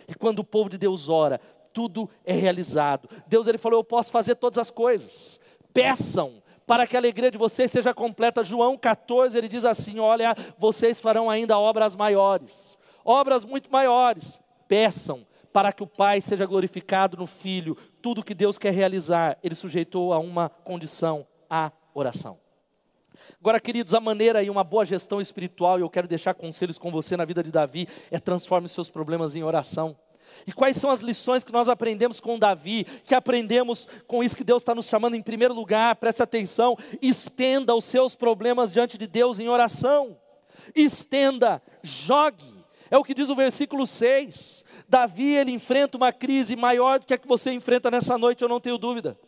E 0.08 0.14
quando 0.14 0.40
o 0.40 0.44
povo 0.44 0.68
de 0.68 0.78
Deus 0.78 1.08
ora, 1.08 1.40
tudo 1.72 2.08
é 2.24 2.32
realizado. 2.32 3.08
Deus 3.26 3.46
ele 3.46 3.58
falou: 3.58 3.80
Eu 3.80 3.84
posso 3.84 4.10
fazer 4.10 4.34
todas 4.36 4.58
as 4.58 4.70
coisas. 4.70 5.40
Peçam 5.72 6.42
para 6.66 6.86
que 6.86 6.96
a 6.96 7.00
alegria 7.00 7.30
de 7.30 7.38
vocês 7.38 7.70
seja 7.70 7.92
completa. 7.94 8.44
João 8.44 8.76
14 8.76 9.36
ele 9.36 9.48
diz 9.48 9.64
assim: 9.64 9.98
Olha, 9.98 10.34
vocês 10.58 11.00
farão 11.00 11.28
ainda 11.28 11.58
obras 11.58 11.96
maiores, 11.96 12.78
obras 13.04 13.44
muito 13.44 13.70
maiores. 13.70 14.40
Peçam 14.68 15.26
para 15.52 15.72
que 15.72 15.82
o 15.82 15.86
Pai 15.86 16.20
seja 16.20 16.46
glorificado 16.46 17.16
no 17.16 17.26
Filho. 17.26 17.76
Tudo 18.00 18.22
que 18.22 18.34
Deus 18.34 18.56
quer 18.56 18.72
realizar, 18.72 19.38
Ele 19.42 19.54
sujeitou 19.54 20.12
a 20.12 20.18
uma 20.18 20.48
condição: 20.48 21.26
a 21.48 21.70
oração. 21.94 22.38
Agora, 23.40 23.60
queridos, 23.60 23.94
a 23.94 24.00
maneira 24.00 24.42
e 24.42 24.50
uma 24.50 24.64
boa 24.64 24.84
gestão 24.84 25.20
espiritual, 25.20 25.78
e 25.78 25.82
eu 25.82 25.90
quero 25.90 26.08
deixar 26.08 26.34
conselhos 26.34 26.78
com 26.78 26.90
você 26.90 27.16
na 27.16 27.24
vida 27.24 27.42
de 27.42 27.50
Davi, 27.50 27.88
é 28.10 28.18
transforme 28.18 28.68
seus 28.68 28.90
problemas 28.90 29.34
em 29.34 29.42
oração. 29.42 29.96
E 30.46 30.52
quais 30.52 30.76
são 30.76 30.90
as 30.90 31.00
lições 31.00 31.44
que 31.44 31.52
nós 31.52 31.68
aprendemos 31.68 32.20
com 32.20 32.38
Davi, 32.38 32.84
que 33.04 33.14
aprendemos 33.14 33.88
com 34.06 34.24
isso 34.24 34.36
que 34.36 34.44
Deus 34.44 34.62
está 34.62 34.74
nos 34.74 34.86
chamando 34.86 35.14
em 35.14 35.22
primeiro 35.22 35.54
lugar? 35.54 35.96
Preste 35.96 36.22
atenção, 36.22 36.76
estenda 37.00 37.74
os 37.74 37.84
seus 37.84 38.14
problemas 38.14 38.72
diante 38.72 38.96
de 38.96 39.06
Deus 39.06 39.38
em 39.38 39.48
oração. 39.48 40.16
Estenda, 40.74 41.62
jogue. 41.82 42.64
É 42.90 42.96
o 42.96 43.04
que 43.04 43.14
diz 43.14 43.28
o 43.28 43.34
versículo 43.34 43.86
6. 43.86 44.64
Davi, 44.88 45.34
ele 45.34 45.52
enfrenta 45.52 45.96
uma 45.96 46.12
crise 46.12 46.56
maior 46.56 47.00
do 47.00 47.06
que 47.06 47.14
a 47.14 47.18
que 47.18 47.28
você 47.28 47.52
enfrenta 47.52 47.90
nessa 47.90 48.16
noite, 48.16 48.42
eu 48.42 48.48
não 48.48 48.60
tenho 48.60 48.78
dúvida 48.78 49.18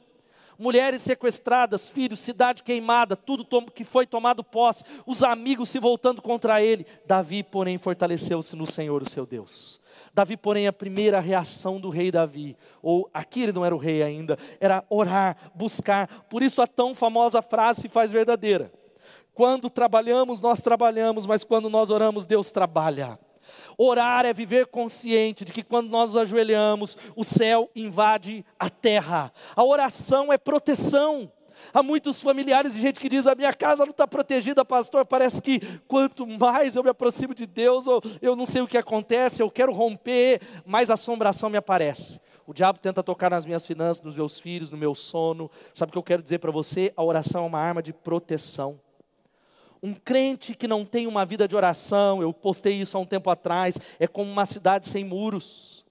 mulheres 0.58 1.02
sequestradas, 1.02 1.88
filhos, 1.88 2.20
cidade 2.20 2.62
queimada, 2.62 3.16
tudo 3.16 3.46
que 3.70 3.84
foi 3.84 4.06
tomado 4.06 4.42
posse, 4.42 4.84
os 5.06 5.22
amigos 5.22 5.70
se 5.70 5.78
voltando 5.78 6.22
contra 6.22 6.62
ele. 6.62 6.86
Davi, 7.06 7.42
porém, 7.42 7.78
fortaleceu-se 7.78 8.54
no 8.56 8.66
Senhor, 8.66 9.02
o 9.02 9.08
seu 9.08 9.26
Deus. 9.26 9.80
Davi, 10.12 10.36
porém, 10.36 10.66
a 10.66 10.72
primeira 10.72 11.20
reação 11.20 11.80
do 11.80 11.88
rei 11.88 12.10
Davi, 12.10 12.56
ou 12.82 13.08
aqui 13.12 13.42
ele 13.42 13.52
não 13.52 13.64
era 13.64 13.74
o 13.74 13.78
rei 13.78 14.02
ainda, 14.02 14.38
era 14.60 14.84
orar, 14.88 15.36
buscar. 15.54 16.26
Por 16.28 16.42
isso 16.42 16.62
a 16.62 16.66
tão 16.66 16.94
famosa 16.94 17.42
frase 17.42 17.82
se 17.82 17.88
faz 17.88 18.12
verdadeira. 18.12 18.72
Quando 19.32 19.68
trabalhamos, 19.68 20.40
nós 20.40 20.60
trabalhamos, 20.60 21.26
mas 21.26 21.42
quando 21.42 21.68
nós 21.68 21.90
oramos, 21.90 22.24
Deus 22.24 22.52
trabalha. 22.52 23.18
Orar 23.76 24.24
é 24.26 24.32
viver 24.32 24.66
consciente 24.66 25.44
de 25.44 25.52
que 25.52 25.62
quando 25.62 25.88
nós 25.88 26.12
nos 26.12 26.22
ajoelhamos, 26.22 26.96
o 27.16 27.24
céu 27.24 27.70
invade 27.74 28.44
a 28.58 28.70
terra. 28.70 29.32
A 29.54 29.64
oração 29.64 30.32
é 30.32 30.38
proteção. 30.38 31.30
Há 31.72 31.82
muitos 31.82 32.20
familiares 32.20 32.74
de 32.74 32.80
gente 32.80 33.00
que 33.00 33.08
diz: 33.08 33.26
a 33.26 33.34
minha 33.34 33.52
casa 33.52 33.84
não 33.84 33.92
está 33.92 34.06
protegida, 34.06 34.64
pastor. 34.64 35.04
Parece 35.04 35.40
que 35.40 35.60
quanto 35.86 36.26
mais 36.26 36.76
eu 36.76 36.82
me 36.82 36.90
aproximo 36.90 37.34
de 37.34 37.46
Deus, 37.46 37.86
eu, 37.86 38.00
eu 38.20 38.36
não 38.36 38.46
sei 38.46 38.62
o 38.62 38.66
que 38.66 38.76
acontece, 38.76 39.42
eu 39.42 39.50
quero 39.50 39.72
romper, 39.72 40.40
mais 40.64 40.90
assombração 40.90 41.48
me 41.48 41.56
aparece. 41.56 42.20
O 42.46 42.52
diabo 42.52 42.78
tenta 42.78 43.02
tocar 43.02 43.30
nas 43.30 43.46
minhas 43.46 43.64
finanças, 43.64 44.02
nos 44.02 44.14
meus 44.14 44.38
filhos, 44.38 44.70
no 44.70 44.76
meu 44.76 44.94
sono. 44.94 45.50
Sabe 45.72 45.90
o 45.90 45.92
que 45.92 45.98
eu 45.98 46.02
quero 46.02 46.22
dizer 46.22 46.38
para 46.38 46.50
você? 46.50 46.92
A 46.96 47.02
oração 47.02 47.44
é 47.44 47.46
uma 47.46 47.58
arma 47.58 47.82
de 47.82 47.92
proteção. 47.92 48.78
Um 49.84 49.92
crente 49.92 50.54
que 50.54 50.66
não 50.66 50.82
tem 50.82 51.06
uma 51.06 51.26
vida 51.26 51.46
de 51.46 51.54
oração, 51.54 52.22
eu 52.22 52.32
postei 52.32 52.72
isso 52.80 52.96
há 52.96 53.00
um 53.02 53.04
tempo 53.04 53.28
atrás, 53.28 53.76
é 54.00 54.06
como 54.06 54.32
uma 54.32 54.46
cidade 54.46 54.88
sem 54.88 55.04
muros. 55.04 55.84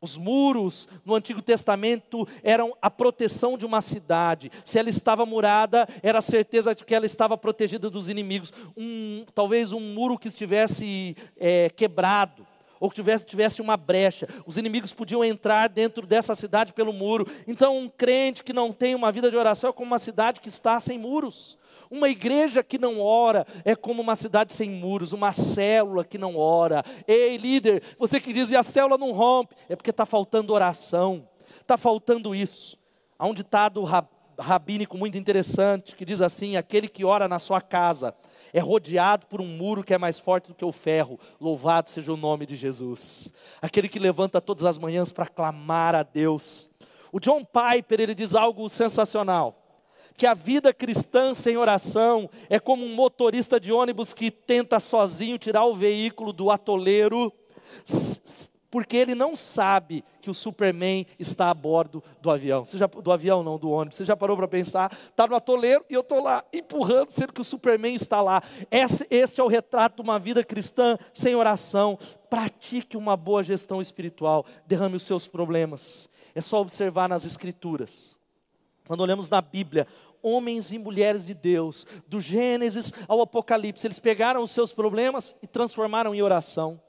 Os 0.00 0.16
muros 0.16 0.86
no 1.04 1.16
Antigo 1.16 1.42
Testamento 1.42 2.28
eram 2.44 2.76
a 2.80 2.88
proteção 2.88 3.58
de 3.58 3.66
uma 3.66 3.80
cidade. 3.80 4.52
Se 4.64 4.78
ela 4.78 4.88
estava 4.88 5.26
murada, 5.26 5.88
era 6.00 6.20
a 6.20 6.22
certeza 6.22 6.76
de 6.76 6.84
que 6.84 6.94
ela 6.94 7.04
estava 7.04 7.36
protegida 7.36 7.90
dos 7.90 8.08
inimigos. 8.08 8.52
Um, 8.76 9.24
talvez 9.34 9.72
um 9.72 9.80
muro 9.80 10.16
que 10.16 10.28
estivesse 10.28 11.16
é, 11.36 11.70
quebrado, 11.70 12.46
ou 12.78 12.88
que 12.88 12.94
tivesse, 12.94 13.26
tivesse 13.26 13.60
uma 13.60 13.76
brecha. 13.76 14.28
Os 14.46 14.58
inimigos 14.58 14.94
podiam 14.94 15.24
entrar 15.24 15.68
dentro 15.68 16.06
dessa 16.06 16.36
cidade 16.36 16.72
pelo 16.72 16.92
muro. 16.92 17.26
Então, 17.48 17.76
um 17.76 17.88
crente 17.88 18.44
que 18.44 18.52
não 18.52 18.72
tem 18.72 18.94
uma 18.94 19.10
vida 19.10 19.28
de 19.28 19.36
oração 19.36 19.70
é 19.70 19.72
como 19.72 19.90
uma 19.90 19.98
cidade 19.98 20.40
que 20.40 20.48
está 20.48 20.78
sem 20.78 20.96
muros. 20.96 21.58
Uma 21.90 22.08
igreja 22.08 22.62
que 22.62 22.78
não 22.78 23.00
ora 23.00 23.44
é 23.64 23.74
como 23.74 24.00
uma 24.00 24.14
cidade 24.14 24.52
sem 24.52 24.70
muros, 24.70 25.12
uma 25.12 25.32
célula 25.32 26.04
que 26.04 26.16
não 26.16 26.36
ora. 26.36 26.84
Ei, 27.06 27.36
líder, 27.36 27.82
você 27.98 28.20
que 28.20 28.32
diz 28.32 28.48
que 28.48 28.54
a 28.54 28.62
célula 28.62 28.96
não 28.96 29.10
rompe, 29.10 29.56
é 29.68 29.74
porque 29.74 29.90
está 29.90 30.06
faltando 30.06 30.52
oração, 30.52 31.28
está 31.60 31.76
faltando 31.76 32.32
isso. 32.32 32.78
Há 33.18 33.26
um 33.26 33.34
ditado 33.34 33.84
rabínico 34.38 34.96
muito 34.96 35.18
interessante 35.18 35.96
que 35.96 36.04
diz 36.04 36.20
assim: 36.20 36.56
aquele 36.56 36.88
que 36.88 37.04
ora 37.04 37.26
na 37.26 37.40
sua 37.40 37.60
casa 37.60 38.14
é 38.52 38.60
rodeado 38.60 39.26
por 39.26 39.40
um 39.40 39.46
muro 39.46 39.82
que 39.82 39.92
é 39.92 39.98
mais 39.98 40.16
forte 40.16 40.46
do 40.46 40.54
que 40.54 40.64
o 40.64 40.70
ferro. 40.70 41.18
Louvado 41.40 41.90
seja 41.90 42.12
o 42.12 42.16
nome 42.16 42.46
de 42.46 42.54
Jesus. 42.54 43.32
Aquele 43.60 43.88
que 43.88 43.98
levanta 43.98 44.40
todas 44.40 44.64
as 44.64 44.78
manhãs 44.78 45.10
para 45.10 45.26
clamar 45.26 45.96
a 45.96 46.04
Deus. 46.04 46.70
O 47.10 47.18
John 47.18 47.44
Piper 47.44 48.00
ele 48.00 48.14
diz 48.14 48.36
algo 48.36 48.68
sensacional 48.68 49.59
que 50.20 50.26
a 50.26 50.34
vida 50.34 50.70
cristã 50.74 51.32
sem 51.32 51.56
oração 51.56 52.28
é 52.50 52.60
como 52.60 52.84
um 52.84 52.94
motorista 52.94 53.58
de 53.58 53.72
ônibus 53.72 54.12
que 54.12 54.30
tenta 54.30 54.78
sozinho 54.78 55.38
tirar 55.38 55.64
o 55.64 55.74
veículo 55.74 56.30
do 56.30 56.50
atoleiro, 56.50 57.32
porque 58.70 58.98
ele 58.98 59.14
não 59.14 59.34
sabe 59.34 60.04
que 60.20 60.28
o 60.28 60.34
Superman 60.34 61.06
está 61.18 61.48
a 61.48 61.54
bordo 61.54 62.04
do 62.20 62.30
avião. 62.30 62.66
Já, 62.66 62.86
do 62.86 63.10
avião, 63.10 63.42
não, 63.42 63.58
do 63.58 63.70
ônibus. 63.70 63.96
Você 63.96 64.04
já 64.04 64.14
parou 64.14 64.36
para 64.36 64.46
pensar? 64.46 64.92
Está 64.92 65.26
no 65.26 65.34
atoleiro 65.34 65.86
e 65.88 65.94
eu 65.94 66.02
estou 66.02 66.22
lá 66.22 66.44
empurrando, 66.52 67.10
sendo 67.10 67.32
que 67.32 67.40
o 67.40 67.44
Superman 67.44 67.94
está 67.94 68.20
lá. 68.20 68.42
Esse, 68.70 69.06
este 69.10 69.40
é 69.40 69.42
o 69.42 69.48
retrato 69.48 70.02
de 70.02 70.02
uma 70.02 70.18
vida 70.18 70.44
cristã 70.44 70.98
sem 71.14 71.34
oração. 71.34 71.98
Pratique 72.28 72.94
uma 72.94 73.16
boa 73.16 73.42
gestão 73.42 73.80
espiritual. 73.80 74.44
Derrame 74.66 74.96
os 74.96 75.02
seus 75.02 75.26
problemas. 75.26 76.10
É 76.34 76.42
só 76.42 76.60
observar 76.60 77.08
nas 77.08 77.24
Escrituras. 77.24 78.20
Quando 78.90 79.02
olhamos 79.02 79.28
na 79.28 79.40
Bíblia, 79.40 79.86
homens 80.22 80.72
e 80.72 80.78
mulheres 80.78 81.26
de 81.26 81.34
Deus, 81.34 81.86
do 82.06 82.20
Gênesis 82.20 82.92
ao 83.08 83.20
Apocalipse, 83.20 83.86
eles 83.86 83.98
pegaram 83.98 84.42
os 84.42 84.50
seus 84.50 84.72
problemas 84.72 85.36
e 85.42 85.46
transformaram 85.46 86.14
em 86.14 86.22
oração. 86.22 86.80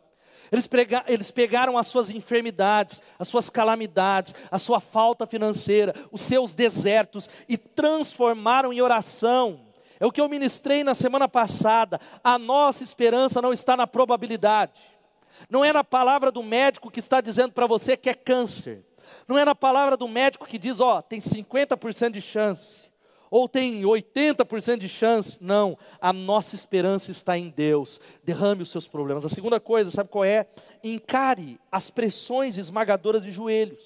Eles, 0.51 0.67
prega, 0.67 1.03
eles 1.07 1.31
pegaram 1.31 1.77
as 1.77 1.87
suas 1.87 2.09
enfermidades, 2.09 3.01
as 3.17 3.29
suas 3.29 3.49
calamidades, 3.49 4.35
a 4.51 4.59
sua 4.59 4.81
falta 4.81 5.25
financeira, 5.25 5.95
os 6.11 6.19
seus 6.21 6.53
desertos 6.53 7.29
e 7.47 7.57
transformaram 7.57 8.73
em 8.73 8.81
oração. 8.81 9.61
É 9.97 10.05
o 10.05 10.11
que 10.11 10.19
eu 10.19 10.27
ministrei 10.27 10.83
na 10.83 10.93
semana 10.93 11.29
passada. 11.29 12.01
A 12.21 12.37
nossa 12.37 12.83
esperança 12.83 13.41
não 13.41 13.53
está 13.53 13.77
na 13.77 13.87
probabilidade. 13.87 14.81
Não 15.49 15.63
é 15.63 15.71
na 15.71 15.85
palavra 15.85 16.31
do 16.31 16.43
médico 16.43 16.91
que 16.91 16.99
está 16.99 17.21
dizendo 17.21 17.53
para 17.53 17.65
você 17.65 17.95
que 17.95 18.09
é 18.09 18.13
câncer. 18.13 18.83
Não 19.27 19.37
é 19.37 19.45
na 19.45 19.55
palavra 19.55 19.95
do 19.95 20.07
médico 20.07 20.45
que 20.45 20.57
diz, 20.57 20.81
ó, 20.81 21.01
tem 21.01 21.21
50% 21.21 22.11
de 22.11 22.21
chance 22.21 22.90
ou 23.31 23.47
tem 23.47 23.81
80% 23.81 24.77
de 24.77 24.89
chance. 24.89 25.37
Não, 25.39 25.77
a 26.01 26.11
nossa 26.11 26.53
esperança 26.53 27.09
está 27.09 27.37
em 27.37 27.49
Deus. 27.49 28.01
Derrame 28.23 28.61
os 28.61 28.69
seus 28.69 28.85
problemas. 28.85 29.23
A 29.23 29.29
segunda 29.29 29.57
coisa, 29.57 29.89
sabe 29.89 30.09
qual 30.09 30.25
é? 30.25 30.45
Encare 30.83 31.57
as 31.71 31.89
pressões 31.89 32.57
esmagadoras 32.57 33.23
de 33.23 33.31
joelhos. 33.31 33.79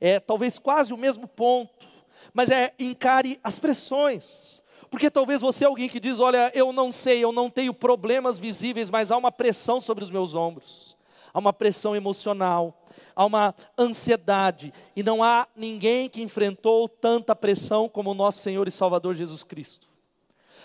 É 0.00 0.18
talvez 0.18 0.58
quase 0.58 0.94
o 0.94 0.96
mesmo 0.96 1.28
ponto, 1.28 1.86
mas 2.32 2.50
é 2.50 2.72
encare 2.78 3.38
as 3.44 3.58
pressões. 3.58 4.62
Porque 4.90 5.10
talvez 5.10 5.40
você 5.40 5.64
é 5.64 5.66
alguém 5.66 5.88
que 5.88 6.00
diz: 6.00 6.18
Olha, 6.18 6.50
eu 6.54 6.72
não 6.72 6.90
sei, 6.90 7.22
eu 7.22 7.32
não 7.32 7.50
tenho 7.50 7.74
problemas 7.74 8.38
visíveis, 8.38 8.88
mas 8.88 9.10
há 9.10 9.16
uma 9.16 9.30
pressão 9.30 9.80
sobre 9.80 10.04
os 10.04 10.10
meus 10.10 10.34
ombros, 10.34 10.96
há 11.32 11.38
uma 11.38 11.52
pressão 11.52 11.94
emocional, 11.94 12.83
há 13.14 13.24
uma 13.24 13.54
ansiedade, 13.78 14.72
e 14.94 15.02
não 15.02 15.22
há 15.22 15.46
ninguém 15.54 16.08
que 16.08 16.22
enfrentou 16.22 16.88
tanta 16.88 17.34
pressão 17.34 17.88
como 17.88 18.10
o 18.10 18.14
nosso 18.14 18.38
Senhor 18.38 18.66
e 18.68 18.72
Salvador 18.72 19.14
Jesus 19.14 19.42
Cristo. 19.42 19.88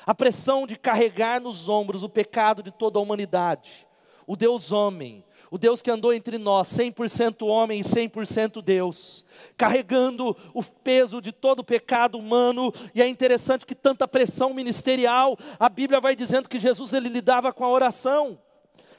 A 0.05 0.15
pressão 0.15 0.65
de 0.65 0.75
carregar 0.75 1.39
nos 1.39 1.69
ombros 1.69 2.03
o 2.03 2.09
pecado 2.09 2.63
de 2.63 2.71
toda 2.71 2.98
a 2.98 3.01
humanidade, 3.01 3.88
o 4.25 4.36
Deus 4.36 4.71
homem, 4.71 5.24
o 5.51 5.57
Deus 5.57 5.81
que 5.81 5.89
andou 5.89 6.13
entre 6.13 6.38
nós, 6.38 6.67
100% 6.69 7.45
homem 7.48 7.79
e 7.79 7.83
100% 7.83 8.62
Deus, 8.62 9.25
carregando 9.57 10.36
o 10.53 10.63
peso 10.63 11.19
de 11.19 11.31
todo 11.31 11.59
o 11.59 11.63
pecado 11.63 12.17
humano, 12.17 12.71
e 12.93 13.01
é 13.01 13.07
interessante 13.07 13.65
que 13.65 13.74
tanta 13.74 14.07
pressão 14.07 14.53
ministerial, 14.53 15.38
a 15.59 15.67
Bíblia 15.67 16.00
vai 16.00 16.15
dizendo 16.15 16.48
que 16.48 16.59
Jesus 16.59 16.93
ele 16.93 17.09
lidava 17.09 17.51
com 17.51 17.65
a 17.65 17.69
oração. 17.69 18.38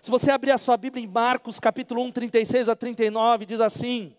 Se 0.01 0.11
você 0.11 0.31
abrir 0.31 0.51
a 0.51 0.57
sua 0.57 0.79
Bíblia 0.79 1.05
em 1.05 1.07
Marcos, 1.07 1.61
capítulo 1.61 2.03
1, 2.05 2.11
36 2.13 2.71
a 2.71 2.75
39, 2.75 3.45
diz 3.45 3.61
assim: 3.61 4.17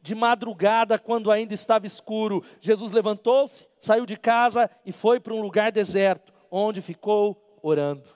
De 0.00 0.14
madrugada, 0.14 0.96
quando 0.96 1.28
ainda 1.28 1.52
estava 1.52 1.88
escuro, 1.88 2.44
Jesus 2.60 2.92
levantou-se, 2.92 3.66
saiu 3.80 4.06
de 4.06 4.16
casa 4.16 4.70
e 4.86 4.92
foi 4.92 5.18
para 5.18 5.34
um 5.34 5.40
lugar 5.40 5.72
deserto, 5.72 6.32
onde 6.48 6.80
ficou 6.80 7.58
orando. 7.60 8.08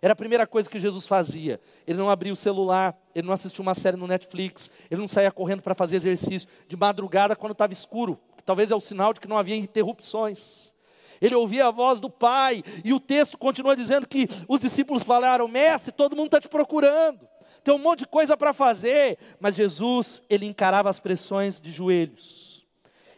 Era 0.00 0.12
a 0.12 0.16
primeira 0.16 0.46
coisa 0.46 0.70
que 0.70 0.78
Jesus 0.78 1.08
fazia. 1.08 1.58
Ele 1.88 1.98
não 1.98 2.08
abria 2.08 2.32
o 2.32 2.36
celular, 2.36 2.96
ele 3.12 3.26
não 3.26 3.34
assistia 3.34 3.62
uma 3.62 3.74
série 3.74 3.96
no 3.96 4.06
Netflix, 4.06 4.70
ele 4.88 5.00
não 5.00 5.08
saía 5.08 5.32
correndo 5.32 5.62
para 5.62 5.74
fazer 5.74 5.96
exercício 5.96 6.48
de 6.68 6.76
madrugada 6.76 7.34
quando 7.34 7.52
estava 7.52 7.72
escuro, 7.72 8.16
talvez 8.44 8.70
é 8.70 8.76
o 8.76 8.80
sinal 8.80 9.12
de 9.12 9.18
que 9.18 9.26
não 9.26 9.38
havia 9.38 9.56
interrupções 9.56 10.73
ele 11.20 11.34
ouvia 11.34 11.66
a 11.66 11.70
voz 11.70 12.00
do 12.00 12.10
Pai, 12.10 12.62
e 12.84 12.92
o 12.92 13.00
texto 13.00 13.38
continua 13.38 13.76
dizendo 13.76 14.06
que 14.06 14.28
os 14.48 14.60
discípulos 14.60 15.02
falaram: 15.02 15.48
Mestre, 15.48 15.92
todo 15.92 16.16
mundo 16.16 16.26
está 16.26 16.40
te 16.40 16.48
procurando, 16.48 17.28
tem 17.62 17.74
um 17.74 17.78
monte 17.78 18.00
de 18.00 18.06
coisa 18.06 18.36
para 18.36 18.52
fazer, 18.52 19.18
mas 19.40 19.54
Jesus, 19.54 20.22
ele 20.28 20.46
encarava 20.46 20.90
as 20.90 21.00
pressões 21.00 21.60
de 21.60 21.70
joelhos, 21.70 22.66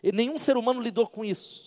e 0.03 0.13
nenhum 0.13 0.39
ser 0.39 0.57
humano 0.57 0.81
lidou 0.81 1.07
com 1.07 1.25
isso. 1.25 1.67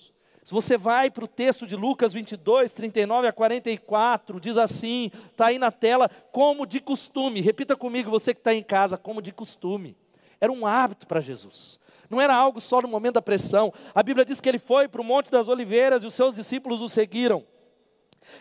Se 0.50 0.54
você 0.54 0.80
vai 0.80 1.12
para 1.12 1.24
o 1.24 1.28
texto 1.28 1.68
de 1.68 1.76
Lucas 1.76 2.12
22, 2.12 2.72
39 2.74 3.28
a 3.28 3.32
44, 3.32 4.40
diz 4.40 4.58
assim, 4.58 5.12
está 5.30 5.46
aí 5.46 5.60
na 5.60 5.72
tela, 5.72 6.10
como 6.32 6.66
de 6.66 6.80
costume, 6.80 7.40
repita 7.40 7.76
comigo, 7.76 8.10
você 8.10 8.34
que 8.34 8.40
está 8.40 8.52
em 8.52 8.64
casa, 8.64 8.98
como 8.98 9.22
de 9.22 9.32
costume, 9.32 9.96
era 10.42 10.52
um 10.52 10.66
hábito 10.66 11.06
para 11.06 11.22
Jesus. 11.22 11.80
Não 12.10 12.20
era 12.20 12.36
algo 12.36 12.60
só 12.60 12.82
no 12.82 12.88
momento 12.88 13.16
da 13.16 13.22
pressão. 13.22 13.74
A 13.94 14.02
Bíblia 14.02 14.26
diz 14.26 14.42
que 14.42 14.50
ele 14.50 14.60
foi 14.60 14.88
para 14.88 15.02
o 15.02 15.04
Monte 15.04 15.30
das 15.30 15.48
Oliveiras 15.48 16.04
e 16.04 16.08
os 16.08 16.14
seus 16.14 16.36
discípulos 16.36 16.82
o 16.82 16.90
seguiram. 16.90 17.46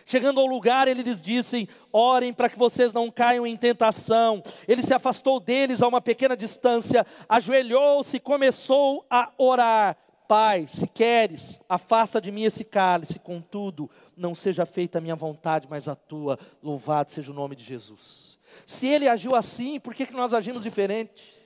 Chegando 0.05 0.39
ao 0.39 0.45
lugar, 0.45 0.87
ele 0.87 1.03
lhes 1.03 1.21
disse: 1.21 1.69
Orem 1.91 2.33
para 2.33 2.49
que 2.49 2.57
vocês 2.57 2.93
não 2.93 3.09
caiam 3.09 3.45
em 3.45 3.55
tentação. 3.55 4.43
Ele 4.67 4.83
se 4.83 4.93
afastou 4.93 5.39
deles 5.39 5.81
a 5.81 5.87
uma 5.87 6.01
pequena 6.01 6.35
distância, 6.35 7.05
ajoelhou-se 7.27 8.17
e 8.17 8.19
começou 8.19 9.05
a 9.09 9.31
orar. 9.37 9.97
Pai, 10.27 10.67
se 10.67 10.87
queres, 10.87 11.59
afasta 11.67 12.21
de 12.21 12.31
mim 12.31 12.43
esse 12.43 12.63
cálice, 12.63 13.17
contudo, 13.17 13.89
não 14.15 14.35
seja 14.35 14.63
feita 14.63 14.99
a 14.99 15.01
minha 15.01 15.15
vontade, 15.15 15.67
mas 15.67 15.87
a 15.87 15.95
tua. 15.95 16.37
Louvado 16.61 17.09
seja 17.09 17.31
o 17.31 17.33
nome 17.33 17.55
de 17.55 17.63
Jesus. 17.63 18.37
Se 18.63 18.87
ele 18.87 19.07
agiu 19.07 19.35
assim, 19.35 19.79
por 19.79 19.95
que, 19.95 20.05
que 20.05 20.13
nós 20.13 20.33
agimos 20.33 20.61
diferente? 20.61 21.39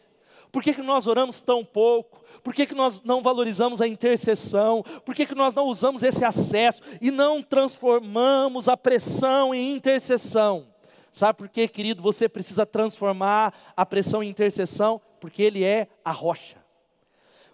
Por 0.51 0.61
que, 0.61 0.73
que 0.73 0.81
nós 0.81 1.07
oramos 1.07 1.39
tão 1.39 1.63
pouco? 1.63 2.22
Por 2.43 2.53
que, 2.53 2.65
que 2.65 2.75
nós 2.75 3.01
não 3.03 3.21
valorizamos 3.21 3.81
a 3.81 3.87
intercessão? 3.87 4.83
Por 5.05 5.15
que, 5.15 5.25
que 5.25 5.33
nós 5.33 5.55
não 5.55 5.65
usamos 5.65 6.03
esse 6.03 6.25
acesso 6.25 6.83
e 6.99 7.09
não 7.09 7.41
transformamos 7.41 8.67
a 8.67 8.75
pressão 8.75 9.55
em 9.55 9.73
intercessão? 9.73 10.67
Sabe 11.11 11.37
por 11.37 11.47
que, 11.47 11.67
querido, 11.67 12.01
você 12.01 12.27
precisa 12.27 12.65
transformar 12.65 13.53
a 13.77 13.85
pressão 13.85 14.21
em 14.21 14.29
intercessão? 14.29 14.99
Porque 15.21 15.41
ele 15.41 15.63
é 15.63 15.87
a 16.03 16.11
rocha. 16.11 16.61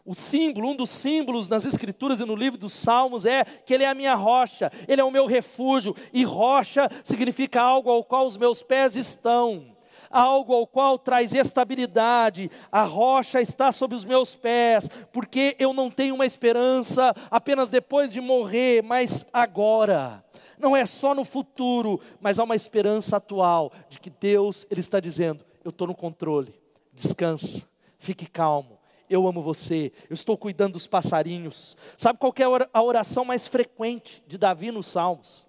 O 0.06 0.16
símbolo, 0.16 0.70
um 0.70 0.76
dos 0.76 0.90
símbolos 0.90 1.48
nas 1.48 1.66
Escrituras 1.66 2.20
e 2.20 2.26
no 2.26 2.36
livro 2.36 2.58
dos 2.58 2.74
Salmos 2.74 3.28
é 3.28 3.44
que 3.44 3.72
Ele 3.72 3.84
é 3.84 3.88
a 3.88 3.94
minha 3.94 4.16
rocha, 4.16 4.72
Ele 4.88 5.02
é 5.02 5.04
o 5.04 5.12
meu 5.12 5.28
refúgio, 5.28 5.96
e 6.12 6.24
rocha 6.24 6.90
significa 7.04 7.62
algo 7.62 7.92
ao 7.92 8.04
qual 8.04 8.26
os 8.26 8.36
meus 8.36 8.64
pés 8.64 8.96
estão 8.96 9.78
algo 10.10 10.54
ao 10.54 10.66
qual 10.66 10.98
traz 10.98 11.34
estabilidade. 11.34 12.50
A 12.72 12.84
rocha 12.84 13.42
está 13.42 13.72
sob 13.72 13.96
os 13.96 14.06
meus 14.06 14.36
pés, 14.36 14.90
porque 15.12 15.56
eu 15.60 15.74
não 15.74 15.90
tenho 15.90 16.16
uma 16.16 16.26
esperança 16.26 17.14
apenas 17.30 17.70
depois 17.70 18.12
de 18.12 18.22
morrer, 18.22 18.82
mas 18.84 19.26
agora. 19.32 20.24
Não 20.58 20.76
é 20.76 20.86
só 20.86 21.16
no 21.16 21.24
futuro, 21.24 22.02
mas 22.20 22.38
há 22.38 22.44
uma 22.44 22.56
esperança 22.56 23.18
atual 23.18 23.72
de 23.90 24.00
que 24.00 24.10
Deus 24.10 24.66
ele 24.70 24.82
está 24.82 25.00
dizendo: 25.00 25.46
eu 25.64 25.70
estou 25.70 25.88
no 25.88 25.96
controle. 25.96 26.54
Descansa, 26.94 27.66
fique 27.98 28.26
calmo 28.26 28.80
eu 29.10 29.28
amo 29.28 29.42
você, 29.42 29.92
eu 30.10 30.14
estou 30.14 30.38
cuidando 30.38 30.74
dos 30.74 30.86
passarinhos. 30.86 31.76
Sabe 31.98 32.20
qual 32.20 32.34
é 32.38 32.68
a 32.72 32.84
oração 32.84 33.26
mais 33.26 33.48
frequente 33.48 34.24
de 34.28 34.38
Davi 34.38 34.72
nos 34.72 34.88
Salmos? 34.88 35.49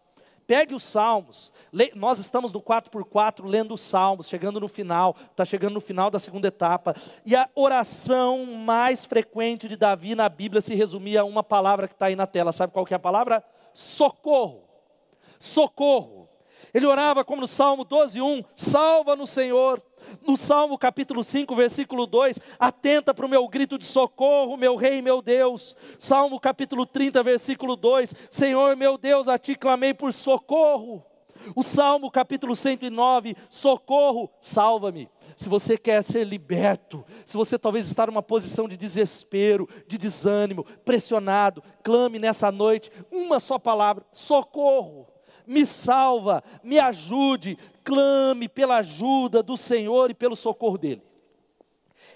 Pegue 0.50 0.74
os 0.74 0.82
salmos. 0.82 1.52
nós 1.94 2.18
estamos 2.18 2.52
no 2.52 2.60
4x4 2.60 3.44
lendo 3.44 3.72
os 3.72 3.80
salmos, 3.80 4.28
chegando 4.28 4.58
no 4.58 4.66
final, 4.66 5.14
está 5.30 5.44
chegando 5.44 5.74
no 5.74 5.80
final 5.80 6.10
da 6.10 6.18
segunda 6.18 6.48
etapa. 6.48 6.92
E 7.24 7.36
a 7.36 7.48
oração 7.54 8.44
mais 8.46 9.04
frequente 9.04 9.68
de 9.68 9.76
Davi 9.76 10.16
na 10.16 10.28
Bíblia 10.28 10.60
se 10.60 10.74
resumia 10.74 11.20
a 11.20 11.24
uma 11.24 11.44
palavra 11.44 11.86
que 11.86 11.94
está 11.94 12.06
aí 12.06 12.16
na 12.16 12.26
tela. 12.26 12.50
Sabe 12.50 12.72
qual 12.72 12.84
que 12.84 12.92
é 12.92 12.96
a 12.96 12.98
palavra? 12.98 13.44
Socorro. 13.72 14.64
Socorro. 15.38 16.28
Ele 16.74 16.84
orava 16.84 17.24
como 17.24 17.42
no 17.42 17.46
Salmo 17.46 17.84
12:1, 17.84 18.44
salva 18.56 19.14
no 19.14 19.28
Senhor. 19.28 19.80
No 20.26 20.36
Salmo 20.36 20.78
capítulo 20.78 21.22
5, 21.22 21.54
versículo 21.54 22.06
2, 22.06 22.38
atenta 22.58 23.14
para 23.14 23.26
o 23.26 23.28
meu 23.28 23.46
grito 23.48 23.78
de 23.78 23.84
socorro, 23.84 24.56
meu 24.56 24.76
rei, 24.76 25.02
meu 25.02 25.22
Deus. 25.22 25.76
Salmo 25.98 26.38
capítulo 26.40 26.86
30, 26.86 27.22
versículo 27.22 27.76
2, 27.76 28.14
Senhor 28.30 28.76
meu 28.76 28.96
Deus, 28.98 29.28
a 29.28 29.38
ti 29.38 29.54
clamei 29.54 29.94
por 29.94 30.12
socorro. 30.12 31.04
O 31.54 31.62
Salmo 31.62 32.10
capítulo 32.10 32.54
109, 32.54 33.34
socorro, 33.48 34.30
salva-me. 34.40 35.08
Se 35.36 35.48
você 35.48 35.78
quer 35.78 36.02
ser 36.02 36.24
liberto, 36.24 37.04
se 37.24 37.36
você 37.36 37.58
talvez 37.58 37.86
está 37.86 38.06
numa 38.06 38.22
posição 38.22 38.68
de 38.68 38.76
desespero, 38.76 39.68
de 39.86 39.96
desânimo, 39.96 40.64
pressionado, 40.84 41.62
clame 41.82 42.18
nessa 42.18 42.52
noite 42.52 42.92
uma 43.10 43.40
só 43.40 43.58
palavra: 43.58 44.04
socorro 44.12 45.06
me 45.46 45.66
salva, 45.66 46.42
me 46.62 46.78
ajude, 46.78 47.58
clame 47.84 48.48
pela 48.48 48.78
ajuda 48.78 49.42
do 49.42 49.56
Senhor 49.56 50.10
e 50.10 50.14
pelo 50.14 50.36
socorro 50.36 50.78
dEle. 50.78 51.02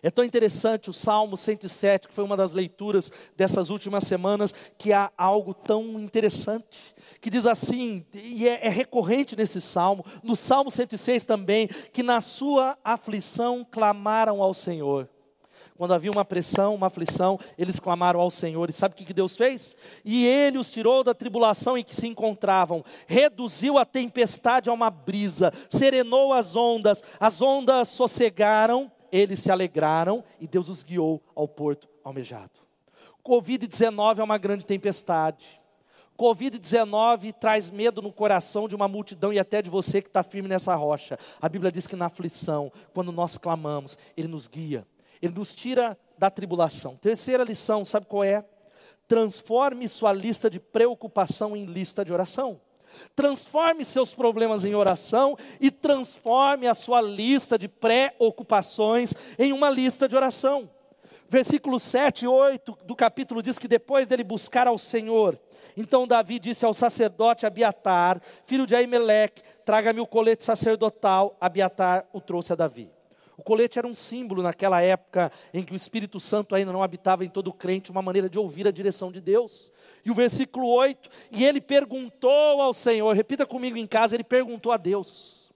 É 0.02 0.10
tão 0.10 0.22
interessante 0.22 0.90
o 0.90 0.92
Salmo 0.92 1.34
107, 1.34 2.08
que 2.08 2.14
foi 2.14 2.24
uma 2.24 2.36
das 2.36 2.52
leituras 2.52 3.10
dessas 3.34 3.70
últimas 3.70 4.04
semanas, 4.04 4.52
que 4.76 4.92
há 4.92 5.10
algo 5.16 5.54
tão 5.54 5.98
interessante, 5.98 6.94
que 7.22 7.30
diz 7.30 7.46
assim, 7.46 8.04
e 8.12 8.46
é, 8.46 8.66
é 8.66 8.68
recorrente 8.68 9.34
nesse 9.34 9.62
salmo, 9.62 10.04
no 10.22 10.36
Salmo 10.36 10.70
106 10.70 11.24
também, 11.24 11.68
que 11.90 12.02
na 12.02 12.20
sua 12.20 12.76
aflição 12.84 13.64
clamaram 13.64 14.42
ao 14.42 14.52
Senhor. 14.52 15.08
Quando 15.76 15.92
havia 15.92 16.10
uma 16.10 16.24
pressão, 16.24 16.74
uma 16.74 16.86
aflição, 16.86 17.38
eles 17.58 17.80
clamaram 17.80 18.20
ao 18.20 18.30
Senhor. 18.30 18.70
E 18.70 18.72
sabe 18.72 18.94
o 18.94 18.96
que 18.96 19.12
Deus 19.12 19.36
fez? 19.36 19.76
E 20.04 20.24
Ele 20.24 20.56
os 20.56 20.70
tirou 20.70 21.02
da 21.02 21.12
tribulação 21.12 21.76
em 21.76 21.82
que 21.82 21.96
se 21.96 22.06
encontravam, 22.06 22.84
reduziu 23.08 23.76
a 23.76 23.84
tempestade 23.84 24.70
a 24.70 24.72
uma 24.72 24.88
brisa, 24.88 25.52
serenou 25.68 26.32
as 26.32 26.54
ondas, 26.54 27.02
as 27.18 27.42
ondas 27.42 27.88
sossegaram, 27.88 28.90
eles 29.10 29.40
se 29.40 29.50
alegraram 29.50 30.22
e 30.40 30.46
Deus 30.46 30.68
os 30.68 30.82
guiou 30.84 31.20
ao 31.34 31.48
porto 31.48 31.88
almejado. 32.04 32.52
Covid-19 33.24 34.18
é 34.18 34.22
uma 34.22 34.38
grande 34.38 34.64
tempestade. 34.64 35.58
Covid-19 36.16 37.32
traz 37.32 37.70
medo 37.70 38.00
no 38.00 38.12
coração 38.12 38.68
de 38.68 38.76
uma 38.76 38.86
multidão 38.86 39.32
e 39.32 39.40
até 39.40 39.60
de 39.60 39.68
você 39.68 40.00
que 40.00 40.08
está 40.08 40.22
firme 40.22 40.48
nessa 40.48 40.74
rocha. 40.76 41.18
A 41.40 41.48
Bíblia 41.48 41.72
diz 41.72 41.86
que 41.86 41.96
na 41.96 42.06
aflição, 42.06 42.70
quando 42.92 43.10
nós 43.10 43.36
clamamos, 43.36 43.98
Ele 44.16 44.28
nos 44.28 44.46
guia, 44.46 44.86
ele 45.20 45.34
nos 45.34 45.54
tira 45.54 45.98
da 46.18 46.30
tribulação. 46.30 46.96
Terceira 46.96 47.44
lição, 47.44 47.84
sabe 47.84 48.06
qual 48.06 48.24
é? 48.24 48.44
Transforme 49.06 49.88
sua 49.88 50.12
lista 50.12 50.48
de 50.48 50.58
preocupação 50.58 51.56
em 51.56 51.64
lista 51.64 52.04
de 52.04 52.12
oração. 52.12 52.60
Transforme 53.14 53.84
seus 53.84 54.14
problemas 54.14 54.64
em 54.64 54.74
oração 54.74 55.36
e 55.60 55.70
transforme 55.70 56.68
a 56.68 56.74
sua 56.74 57.00
lista 57.00 57.58
de 57.58 57.68
preocupações 57.68 59.12
em 59.38 59.52
uma 59.52 59.68
lista 59.68 60.08
de 60.08 60.14
oração. 60.14 60.70
Versículo 61.28 61.80
7 61.80 62.24
e 62.24 62.28
8 62.28 62.78
do 62.84 62.94
capítulo 62.94 63.42
diz 63.42 63.58
que 63.58 63.66
depois 63.66 64.06
dele 64.06 64.22
buscar 64.22 64.68
ao 64.68 64.78
Senhor, 64.78 65.40
então 65.76 66.06
Davi 66.06 66.38
disse 66.38 66.64
ao 66.64 66.72
sacerdote 66.72 67.46
Abiatar, 67.46 68.20
filho 68.46 68.66
de 68.66 68.76
Aimeleque, 68.76 69.42
traga-me 69.64 70.00
o 70.00 70.06
colete 70.06 70.44
sacerdotal. 70.44 71.36
Abiatar 71.40 72.06
o 72.12 72.20
trouxe 72.20 72.52
a 72.52 72.56
Davi. 72.56 72.90
Colete 73.44 73.78
era 73.78 73.86
um 73.86 73.94
símbolo 73.94 74.42
naquela 74.42 74.80
época 74.80 75.30
em 75.52 75.62
que 75.62 75.72
o 75.72 75.76
Espírito 75.76 76.18
Santo 76.18 76.54
ainda 76.54 76.72
não 76.72 76.82
habitava 76.82 77.24
em 77.24 77.28
todo 77.28 77.52
crente, 77.52 77.90
uma 77.90 78.02
maneira 78.02 78.28
de 78.28 78.38
ouvir 78.38 78.66
a 78.66 78.70
direção 78.70 79.12
de 79.12 79.20
Deus. 79.20 79.70
E 80.04 80.10
o 80.10 80.14
versículo 80.14 80.66
8, 80.68 81.08
e 81.30 81.44
ele 81.44 81.60
perguntou 81.60 82.60
ao 82.62 82.72
Senhor, 82.72 83.14
repita 83.14 83.46
comigo 83.46 83.76
em 83.76 83.86
casa, 83.86 84.16
ele 84.16 84.24
perguntou 84.24 84.72
a 84.72 84.76
Deus. 84.76 85.52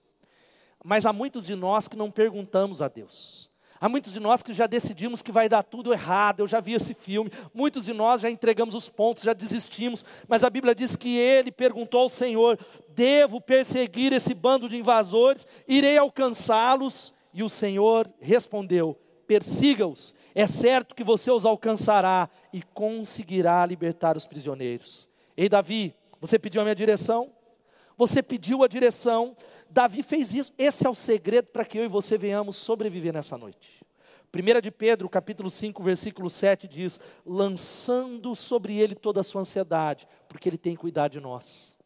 Mas 0.83 1.05
há 1.05 1.11
muitos 1.11 1.45
de 1.45 1.55
nós 1.55 1.87
que 1.87 1.97
não 1.97 2.09
perguntamos 2.09 2.81
a 2.81 2.87
Deus. 2.87 3.49
Há 3.81 3.87
muitos 3.87 4.11
de 4.11 4.19
nós 4.19 4.43
que 4.43 4.51
já 4.51 4.67
decidimos 4.67 5.21
que 5.21 5.31
vai 5.31 5.47
dar 5.47 5.63
tudo 5.63 5.93
errado. 5.93 6.41
Eu 6.41 6.47
já 6.47 6.59
vi 6.59 6.73
esse 6.73 6.93
filme. 6.93 7.31
Muitos 7.53 7.85
de 7.85 7.93
nós 7.93 8.21
já 8.21 8.29
entregamos 8.29 8.75
os 8.75 8.89
pontos, 8.89 9.23
já 9.23 9.31
desistimos. 9.31 10.03
Mas 10.27 10.43
a 10.43 10.49
Bíblia 10.49 10.75
diz 10.75 10.97
que 10.97 11.17
ele 11.17 11.49
perguntou 11.49 12.01
ao 12.01 12.09
Senhor: 12.09 12.59
Devo 12.89 13.39
perseguir 13.39 14.11
esse 14.11 14.33
bando 14.33 14.67
de 14.67 14.75
invasores? 14.75 15.47
Irei 15.65 15.97
alcançá-los? 15.97 17.13
E 17.33 17.43
o 17.43 17.49
Senhor 17.49 18.11
respondeu: 18.19 18.97
Persiga-os. 19.27 20.13
É 20.33 20.47
certo 20.47 20.95
que 20.95 21.03
você 21.03 21.31
os 21.31 21.45
alcançará 21.45 22.29
e 22.51 22.61
conseguirá 22.61 23.65
libertar 23.65 24.17
os 24.17 24.25
prisioneiros. 24.25 25.09
Ei, 25.35 25.47
Davi, 25.47 25.93
você 26.19 26.37
pediu 26.37 26.61
a 26.61 26.63
minha 26.63 26.75
direção? 26.75 27.31
Você 27.97 28.23
pediu 28.23 28.63
a 28.63 28.67
direção, 28.67 29.35
Davi 29.69 30.01
fez 30.01 30.33
isso. 30.33 30.53
Esse 30.57 30.87
é 30.87 30.89
o 30.89 30.95
segredo 30.95 31.51
para 31.51 31.65
que 31.65 31.77
eu 31.77 31.83
e 31.83 31.87
você 31.87 32.17
venhamos 32.17 32.55
sobreviver 32.55 33.13
nessa 33.13 33.37
noite. 33.37 33.85
1 34.33 34.61
de 34.61 34.71
Pedro, 34.71 35.09
capítulo 35.09 35.49
5, 35.49 35.81
versículo 35.81 36.29
7 36.29 36.67
diz: 36.67 36.99
lançando 37.25 38.35
sobre 38.35 38.77
ele 38.77 38.95
toda 38.95 39.21
a 39.21 39.23
sua 39.23 39.41
ansiedade, 39.41 40.07
porque 40.27 40.47
ele 40.47 40.57
tem 40.57 40.75
cuidado 40.75 41.11
de 41.11 41.19
nós. 41.19 41.78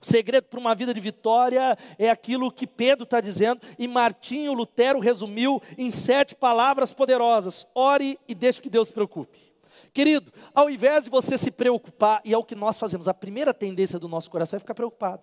O 0.00 0.06
segredo 0.06 0.44
para 0.44 0.60
uma 0.60 0.74
vida 0.74 0.92
de 0.92 1.00
vitória 1.00 1.76
é 1.98 2.10
aquilo 2.10 2.50
que 2.50 2.66
Pedro 2.66 3.04
está 3.04 3.20
dizendo, 3.20 3.60
e 3.78 3.86
Martinho 3.88 4.52
Lutero 4.52 4.98
resumiu 4.98 5.62
em 5.76 5.90
sete 5.90 6.34
palavras 6.34 6.92
poderosas: 6.92 7.66
ore 7.74 8.18
e 8.28 8.34
deixe 8.34 8.60
que 8.60 8.70
Deus 8.70 8.88
se 8.88 8.94
preocupe. 8.94 9.38
Querido, 9.92 10.32
ao 10.54 10.68
invés 10.68 11.04
de 11.04 11.10
você 11.10 11.38
se 11.38 11.50
preocupar, 11.50 12.20
e 12.24 12.34
é 12.34 12.38
o 12.38 12.44
que 12.44 12.54
nós 12.54 12.78
fazemos, 12.78 13.08
a 13.08 13.14
primeira 13.14 13.54
tendência 13.54 13.98
do 13.98 14.08
nosso 14.08 14.30
coração 14.30 14.56
é 14.56 14.60
ficar 14.60 14.74
preocupado 14.74 15.22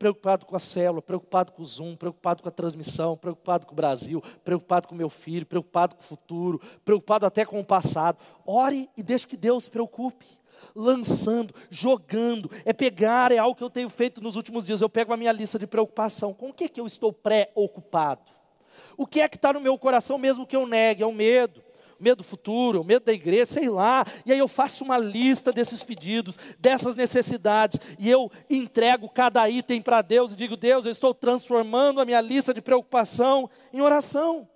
preocupado 0.00 0.46
com 0.46 0.56
a 0.56 0.58
célula, 0.58 1.02
preocupado 1.02 1.52
com 1.52 1.62
o 1.62 1.66
Zoom, 1.66 1.94
preocupado 1.94 2.42
com 2.42 2.48
a 2.48 2.52
transmissão, 2.52 3.18
preocupado 3.18 3.66
com 3.66 3.74
o 3.74 3.76
Brasil, 3.76 4.22
preocupado 4.42 4.88
com 4.88 4.94
meu 4.94 5.10
filho, 5.10 5.44
preocupado 5.44 5.94
com 5.94 6.00
o 6.00 6.04
futuro, 6.04 6.58
preocupado 6.82 7.26
até 7.26 7.44
com 7.44 7.60
o 7.60 7.64
passado. 7.64 8.16
Ore 8.46 8.88
e 8.96 9.02
deixe 9.02 9.26
que 9.26 9.36
Deus 9.36 9.64
se 9.64 9.70
preocupe. 9.70 10.39
Lançando, 10.74 11.54
jogando, 11.68 12.50
é 12.64 12.72
pegar, 12.72 13.32
é 13.32 13.38
algo 13.38 13.56
que 13.56 13.64
eu 13.64 13.70
tenho 13.70 13.88
feito 13.88 14.20
nos 14.20 14.36
últimos 14.36 14.66
dias. 14.66 14.80
Eu 14.80 14.88
pego 14.88 15.12
a 15.12 15.16
minha 15.16 15.32
lista 15.32 15.58
de 15.58 15.66
preocupação. 15.66 16.32
Com 16.32 16.50
o 16.50 16.52
que, 16.52 16.64
é 16.64 16.68
que 16.68 16.80
eu 16.80 16.86
estou 16.86 17.12
pré-ocupado? 17.12 18.30
O 18.96 19.06
que 19.06 19.20
é 19.20 19.28
que 19.28 19.36
está 19.36 19.52
no 19.52 19.60
meu 19.60 19.78
coração, 19.78 20.18
mesmo 20.18 20.46
que 20.46 20.56
eu 20.56 20.66
negue? 20.66 21.02
É 21.02 21.06
o 21.06 21.12
medo, 21.12 21.62
medo 21.98 22.18
do 22.18 22.24
futuro, 22.24 22.84
medo 22.84 23.04
da 23.04 23.12
igreja, 23.12 23.46
sei 23.46 23.68
lá. 23.68 24.04
E 24.24 24.32
aí 24.32 24.38
eu 24.38 24.48
faço 24.48 24.84
uma 24.84 24.98
lista 24.98 25.52
desses 25.52 25.84
pedidos, 25.84 26.38
dessas 26.58 26.94
necessidades, 26.94 27.78
e 27.98 28.08
eu 28.08 28.30
entrego 28.48 29.08
cada 29.08 29.48
item 29.48 29.80
para 29.80 30.02
Deus 30.02 30.32
e 30.32 30.36
digo: 30.36 30.56
Deus, 30.56 30.84
eu 30.84 30.92
estou 30.92 31.14
transformando 31.14 32.00
a 32.00 32.04
minha 32.04 32.20
lista 32.20 32.54
de 32.54 32.62
preocupação 32.62 33.48
em 33.72 33.80
oração. 33.80 34.48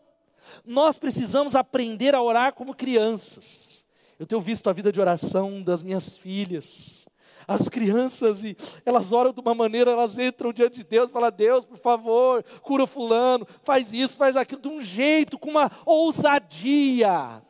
Nós 0.64 0.98
precisamos 0.98 1.54
aprender 1.54 2.14
a 2.14 2.22
orar 2.22 2.52
como 2.52 2.74
crianças. 2.74 3.73
Eu 4.18 4.26
tenho 4.26 4.40
visto 4.40 4.68
a 4.70 4.72
vida 4.72 4.92
de 4.92 5.00
oração 5.00 5.62
das 5.62 5.82
minhas 5.82 6.16
filhas 6.16 7.04
as 7.46 7.68
crianças, 7.68 8.42
e 8.42 8.56
elas 8.84 9.12
oram 9.12 9.32
de 9.32 9.40
uma 9.40 9.54
maneira, 9.54 9.90
elas 9.90 10.18
entram 10.18 10.52
diante 10.52 10.76
de 10.76 10.84
Deus, 10.84 11.10
falam, 11.10 11.30
Deus, 11.30 11.64
por 11.64 11.76
favor, 11.76 12.42
cura 12.62 12.86
fulano, 12.86 13.46
faz 13.62 13.92
isso, 13.92 14.16
faz 14.16 14.36
aquilo, 14.36 14.60
de 14.60 14.68
um 14.68 14.80
jeito, 14.80 15.38
com 15.38 15.50
uma 15.50 15.70
ousadia, 15.84 17.42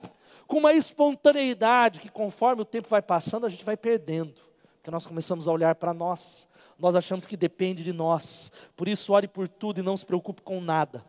com 0.47 0.59
uma 0.59 0.73
espontaneidade, 0.73 2.01
que 2.01 2.09
conforme 2.09 2.63
o 2.63 2.67
tempo 2.67 2.89
vai 2.89 3.03
passando, 3.03 3.47
a 3.47 3.49
gente 3.49 3.65
vai 3.65 3.77
perdendo, 3.77 4.35
porque 4.77 4.91
nós 4.91 5.07
começamos 5.07 5.49
a 5.49 5.53
olhar 5.53 5.75
para 5.75 5.95
nós, 5.95 6.49
nós 6.79 6.95
achamos 6.97 7.25
que 7.25 7.37
depende 7.37 7.85
de 7.85 7.93
nós, 7.93 8.51
por 8.77 8.89
isso 8.89 9.13
ore 9.13 9.29
por 9.29 9.49
tudo 9.49 9.81
e 9.81 9.83
não 9.83 9.97
se 9.97 10.05
preocupe 10.05 10.43
com 10.43 10.61
nada. 10.61 11.05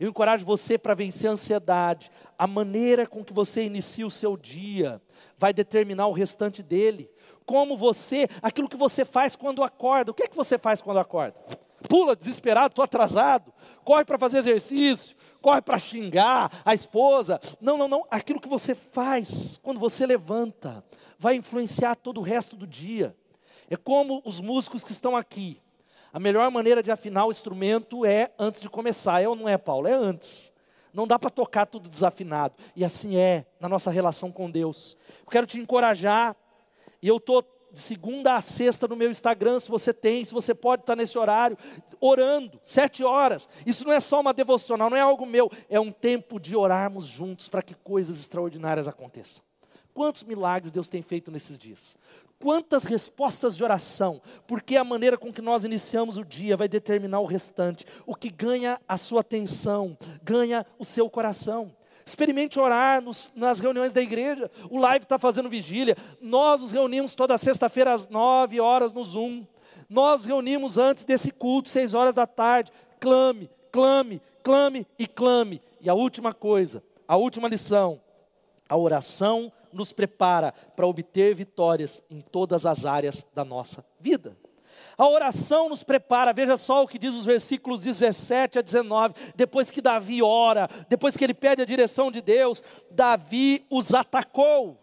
Eu 0.00 0.08
encorajo 0.08 0.46
você 0.46 0.78
para 0.78 0.94
vencer 0.94 1.28
a 1.28 1.34
ansiedade. 1.34 2.10
A 2.38 2.46
maneira 2.46 3.06
com 3.06 3.22
que 3.22 3.34
você 3.34 3.62
inicia 3.64 4.06
o 4.06 4.10
seu 4.10 4.34
dia 4.34 5.00
vai 5.36 5.52
determinar 5.52 6.06
o 6.06 6.12
restante 6.12 6.62
dele 6.62 7.10
como 7.44 7.76
você, 7.76 8.28
aquilo 8.40 8.68
que 8.68 8.76
você 8.76 9.04
faz 9.04 9.36
quando 9.36 9.62
acorda. 9.62 10.10
O 10.10 10.14
que 10.14 10.22
é 10.22 10.28
que 10.28 10.36
você 10.36 10.56
faz 10.56 10.80
quando 10.80 11.00
acorda? 11.00 11.36
Pula 11.88 12.16
desesperado, 12.16 12.72
estou 12.72 12.84
atrasado, 12.84 13.52
corre 13.84 14.04
para 14.04 14.18
fazer 14.18 14.38
exercício, 14.38 15.16
corre 15.42 15.60
para 15.60 15.78
xingar 15.78 16.62
a 16.64 16.74
esposa. 16.74 17.40
Não, 17.60 17.76
não, 17.76 17.88
não. 17.88 18.04
Aquilo 18.10 18.40
que 18.40 18.48
você 18.48 18.74
faz 18.74 19.58
quando 19.62 19.80
você 19.80 20.06
levanta 20.06 20.82
vai 21.18 21.34
influenciar 21.34 21.96
todo 21.96 22.20
o 22.20 22.22
resto 22.22 22.56
do 22.56 22.66
dia. 22.66 23.14
É 23.68 23.76
como 23.76 24.22
os 24.24 24.40
músicos 24.40 24.82
que 24.82 24.92
estão 24.92 25.16
aqui. 25.16 25.60
A 26.12 26.18
melhor 26.18 26.50
maneira 26.50 26.82
de 26.82 26.90
afinar 26.90 27.26
o 27.26 27.30
instrumento 27.30 28.04
é 28.04 28.30
antes 28.38 28.60
de 28.60 28.68
começar. 28.68 29.22
É 29.22 29.28
ou 29.28 29.36
não 29.36 29.48
é, 29.48 29.56
Paulo? 29.56 29.86
É 29.86 29.92
antes. 29.92 30.52
Não 30.92 31.06
dá 31.06 31.18
para 31.18 31.30
tocar 31.30 31.66
tudo 31.66 31.88
desafinado. 31.88 32.54
E 32.74 32.84
assim 32.84 33.16
é 33.16 33.46
na 33.60 33.68
nossa 33.68 33.90
relação 33.90 34.32
com 34.32 34.50
Deus. 34.50 34.96
Eu 35.20 35.30
quero 35.30 35.46
te 35.46 35.58
encorajar 35.58 36.34
e 37.00 37.06
eu 37.08 37.18
estou 37.18 37.44
de 37.72 37.78
segunda 37.78 38.34
a 38.34 38.40
sexta 38.40 38.88
no 38.88 38.96
meu 38.96 39.10
Instagram, 39.10 39.60
se 39.60 39.70
você 39.70 39.92
tem, 39.94 40.24
se 40.24 40.34
você 40.34 40.52
pode 40.52 40.82
estar 40.82 40.96
nesse 40.96 41.16
horário, 41.16 41.56
orando, 42.00 42.58
sete 42.64 43.04
horas. 43.04 43.48
Isso 43.64 43.84
não 43.84 43.92
é 43.92 44.00
só 44.00 44.20
uma 44.20 44.34
devocional, 44.34 44.90
não 44.90 44.96
é 44.96 45.00
algo 45.00 45.24
meu, 45.24 45.50
é 45.68 45.78
um 45.78 45.92
tempo 45.92 46.40
de 46.40 46.56
orarmos 46.56 47.04
juntos 47.04 47.48
para 47.48 47.62
que 47.62 47.74
coisas 47.74 48.18
extraordinárias 48.18 48.88
aconteçam. 48.88 49.44
Quantos 50.00 50.22
milagres 50.22 50.70
Deus 50.70 50.88
tem 50.88 51.02
feito 51.02 51.30
nesses 51.30 51.58
dias? 51.58 51.98
Quantas 52.38 52.84
respostas 52.84 53.54
de 53.54 53.62
oração, 53.62 54.22
porque 54.46 54.78
a 54.78 54.82
maneira 54.82 55.18
com 55.18 55.30
que 55.30 55.42
nós 55.42 55.62
iniciamos 55.62 56.16
o 56.16 56.24
dia 56.24 56.56
vai 56.56 56.66
determinar 56.66 57.20
o 57.20 57.26
restante. 57.26 57.84
O 58.06 58.14
que 58.14 58.30
ganha 58.30 58.80
a 58.88 58.96
sua 58.96 59.20
atenção, 59.20 59.98
ganha 60.22 60.64
o 60.78 60.86
seu 60.86 61.10
coração. 61.10 61.70
Experimente 62.06 62.58
orar 62.58 63.02
nos, 63.02 63.30
nas 63.36 63.60
reuniões 63.60 63.92
da 63.92 64.00
igreja. 64.00 64.50
O 64.70 64.78
live 64.78 65.02
está 65.02 65.18
fazendo 65.18 65.50
vigília. 65.50 65.94
Nós 66.18 66.62
nos 66.62 66.72
reunimos 66.72 67.12
toda 67.12 67.36
sexta-feira 67.36 67.92
às 67.92 68.08
nove 68.08 68.58
horas 68.58 68.94
no 68.94 69.04
Zoom. 69.04 69.44
Nós 69.86 70.24
reunimos 70.24 70.78
antes 70.78 71.04
desse 71.04 71.30
culto, 71.30 71.68
seis 71.68 71.92
horas 71.92 72.14
da 72.14 72.26
tarde. 72.26 72.72
Clame, 72.98 73.50
clame, 73.70 74.22
clame 74.42 74.86
e 74.98 75.06
clame. 75.06 75.60
E 75.78 75.90
a 75.90 75.94
última 75.94 76.32
coisa, 76.32 76.82
a 77.06 77.18
última 77.18 77.48
lição: 77.48 78.00
a 78.66 78.78
oração 78.78 79.52
nos 79.72 79.92
prepara 79.92 80.52
para 80.74 80.86
obter 80.86 81.34
vitórias 81.34 82.02
em 82.10 82.20
todas 82.20 82.66
as 82.66 82.84
áreas 82.84 83.24
da 83.34 83.44
nossa 83.44 83.84
vida. 83.98 84.36
A 84.96 85.08
oração 85.08 85.68
nos 85.68 85.82
prepara, 85.82 86.32
veja 86.32 86.56
só 86.56 86.82
o 86.82 86.88
que 86.88 86.98
diz 86.98 87.14
os 87.14 87.24
versículos 87.24 87.82
17 87.82 88.58
a 88.58 88.62
19. 88.62 89.14
Depois 89.34 89.70
que 89.70 89.80
Davi 89.80 90.22
ora, 90.22 90.68
depois 90.88 91.16
que 91.16 91.24
ele 91.24 91.34
pede 91.34 91.62
a 91.62 91.64
direção 91.64 92.10
de 92.10 92.20
Deus, 92.20 92.62
Davi 92.90 93.64
os 93.70 93.94
atacou, 93.94 94.78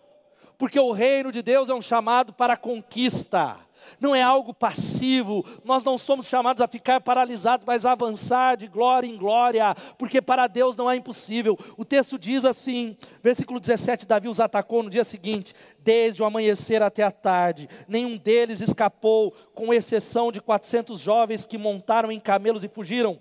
porque 0.58 0.80
o 0.80 0.92
reino 0.92 1.32
de 1.32 1.42
Deus 1.42 1.70
é 1.70 1.74
um 1.74 1.82
chamado 1.82 2.34
para 2.34 2.58
conquista 2.58 3.67
não 4.00 4.16
é 4.16 4.22
algo 4.22 4.54
passivo, 4.54 5.46
nós 5.64 5.84
não 5.84 5.98
somos 5.98 6.28
chamados 6.28 6.62
a 6.62 6.68
ficar 6.68 7.02
paralisados, 7.02 7.66
mas 7.66 7.86
a 7.86 7.92
avançar 7.92 8.58
de 8.58 8.68
glória 8.68 9.08
em 9.08 9.18
glória, 9.18 9.76
porque 9.98 10.22
para 10.22 10.48
Deus 10.48 10.76
não 10.76 10.90
é 10.90 10.96
impossível. 10.96 11.58
O 11.78 11.86
texto 11.86 12.18
diz 12.18 12.46
assim, 12.46 12.98
versículo 13.24 13.60
17: 13.60 14.06
Davi 14.06 14.30
os 14.30 14.40
atacou 14.40 14.84
no 14.84 14.90
dia 14.90 15.04
seguinte, 15.04 15.54
desde 15.80 16.22
o 16.22 16.26
amanhecer 16.26 16.82
até 16.82 17.04
a 17.04 17.12
tarde, 17.12 17.70
nenhum 17.88 18.18
deles 18.18 18.62
escapou, 18.62 19.32
com 19.54 19.74
exceção 19.74 20.32
de 20.32 20.42
400 20.42 21.00
jovens 21.00 21.46
que 21.46 21.58
montaram 21.58 22.12
em 22.12 22.20
camelos 22.20 22.64
e 22.64 22.68
fugiram. 22.68 23.20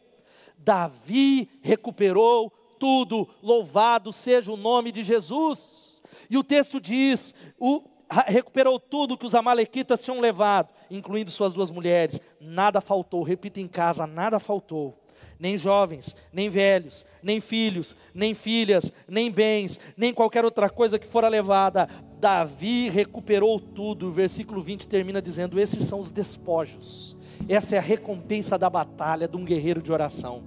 Davi 0.59 1.49
recuperou 1.63 2.51
tudo, 2.79 3.29
louvado 3.43 4.13
seja 4.13 4.53
o 4.53 4.57
nome 4.57 4.93
de 4.93 5.03
Jesus. 5.03 6.01
E 6.29 6.37
o 6.37 6.45
texto 6.45 6.81
diz: 6.81 7.35
o, 7.59 7.83
recuperou 8.27 8.79
tudo 8.79 9.17
que 9.17 9.27
os 9.27 9.35
amalequitas 9.35 10.03
tinham 10.03 10.21
levado, 10.21 10.73
incluindo 10.91 11.31
suas 11.31 11.53
duas 11.53 11.71
mulheres. 11.71 12.21
Nada 12.41 12.81
faltou, 12.81 13.23
repita 13.23 13.61
em 13.61 13.69
casa, 13.69 14.07
nada 14.07 14.39
faltou. 14.39 14.97
nem 15.39 15.59
jovens, 15.59 16.17
nem 16.33 16.49
velhos, 16.49 17.05
nem 17.23 17.41
filhos, 17.41 17.95
nem 18.15 18.33
filhas, 18.33 18.91
nem 19.07 19.31
bens, 19.31 19.79
nem 19.95 20.15
qualquer 20.15 20.45
outra 20.45 20.71
coisa 20.71 20.99
que 20.99 21.07
fora 21.07 21.29
levada. 21.29 21.89
Davi 22.19 22.89
recuperou 22.89 23.61
tudo. 23.61 24.09
O 24.09 24.13
versículo 24.13 24.63
20 24.63 24.89
termina 24.89 25.21
dizendo: 25.21 25.61
Esses 25.61 25.85
são 25.85 26.01
os 26.01 26.11
despojos. 26.11 27.17
Essa 27.49 27.75
é 27.75 27.79
a 27.79 27.83
recompensa 27.83 28.57
da 28.57 28.71
batalha 28.71 29.29
de 29.29 29.37
um 29.37 29.45
guerreiro 29.45 29.83
de 29.83 29.93
oração. 29.93 30.45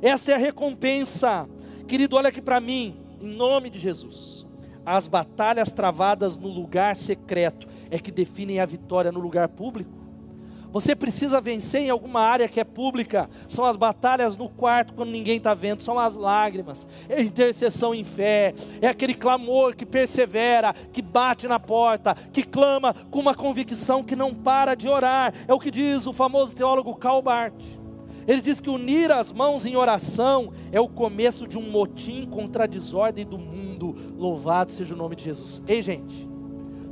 Essa 0.00 0.32
é 0.32 0.34
a 0.34 0.38
recompensa. 0.38 1.48
Querido, 1.88 2.16
olha 2.16 2.28
aqui 2.28 2.40
para 2.40 2.60
mim, 2.60 2.96
em 3.20 3.34
nome 3.34 3.70
de 3.70 3.78
Jesus. 3.78 4.37
As 4.90 5.06
batalhas 5.06 5.70
travadas 5.70 6.34
no 6.34 6.48
lugar 6.48 6.96
secreto 6.96 7.68
é 7.90 7.98
que 7.98 8.10
definem 8.10 8.58
a 8.58 8.64
vitória 8.64 9.12
no 9.12 9.20
lugar 9.20 9.46
público. 9.46 9.92
Você 10.72 10.96
precisa 10.96 11.42
vencer 11.42 11.82
em 11.82 11.90
alguma 11.90 12.22
área 12.22 12.48
que 12.48 12.58
é 12.58 12.64
pública. 12.64 13.28
São 13.50 13.66
as 13.66 13.76
batalhas 13.76 14.34
no 14.34 14.48
quarto 14.48 14.94
quando 14.94 15.10
ninguém 15.10 15.36
está 15.36 15.52
vendo, 15.52 15.82
são 15.82 15.98
as 15.98 16.16
lágrimas, 16.16 16.88
é 17.06 17.20
intercessão 17.20 17.94
em 17.94 18.02
fé, 18.02 18.54
é 18.80 18.88
aquele 18.88 19.12
clamor 19.12 19.76
que 19.76 19.84
persevera, 19.84 20.72
que 20.90 21.02
bate 21.02 21.46
na 21.46 21.60
porta, 21.60 22.14
que 22.32 22.42
clama 22.42 22.94
com 23.10 23.20
uma 23.20 23.34
convicção 23.34 24.02
que 24.02 24.16
não 24.16 24.32
para 24.32 24.74
de 24.74 24.88
orar. 24.88 25.34
É 25.46 25.52
o 25.52 25.58
que 25.58 25.70
diz 25.70 26.06
o 26.06 26.14
famoso 26.14 26.54
teólogo 26.54 26.96
Karl 26.96 27.20
Barth. 27.20 27.52
Ele 28.28 28.42
diz 28.42 28.60
que 28.60 28.68
unir 28.68 29.10
as 29.10 29.32
mãos 29.32 29.64
em 29.64 29.74
oração 29.74 30.52
é 30.70 30.78
o 30.78 30.86
começo 30.86 31.48
de 31.48 31.56
um 31.56 31.62
motim 31.62 32.26
contra 32.26 32.64
a 32.64 32.66
desordem 32.66 33.24
do 33.24 33.38
mundo. 33.38 33.96
Louvado 34.18 34.70
seja 34.70 34.94
o 34.94 34.98
nome 34.98 35.16
de 35.16 35.24
Jesus. 35.24 35.62
Ei, 35.66 35.80
gente, 35.80 36.28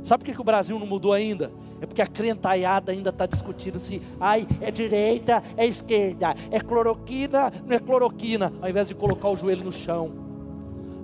sabe 0.01 0.23
por 0.23 0.25
que, 0.25 0.33
que 0.33 0.41
o 0.41 0.43
Brasil 0.43 0.79
não 0.79 0.87
mudou 0.87 1.13
ainda? 1.13 1.51
É 1.79 1.85
porque 1.85 2.01
a 2.01 2.07
crentaiada 2.07 2.91
ainda 2.91 3.11
está 3.11 3.27
discutindo 3.27 3.77
se, 3.77 4.01
ai, 4.19 4.47
é 4.59 4.71
direita, 4.71 5.43
é 5.55 5.67
esquerda, 5.67 6.33
é 6.49 6.59
cloroquina, 6.59 7.53
não 7.63 7.75
é 7.75 7.79
cloroquina, 7.79 8.51
ao 8.59 8.67
invés 8.67 8.87
de 8.87 8.95
colocar 8.95 9.29
o 9.29 9.35
joelho 9.35 9.63
no 9.63 9.71
chão. 9.71 10.26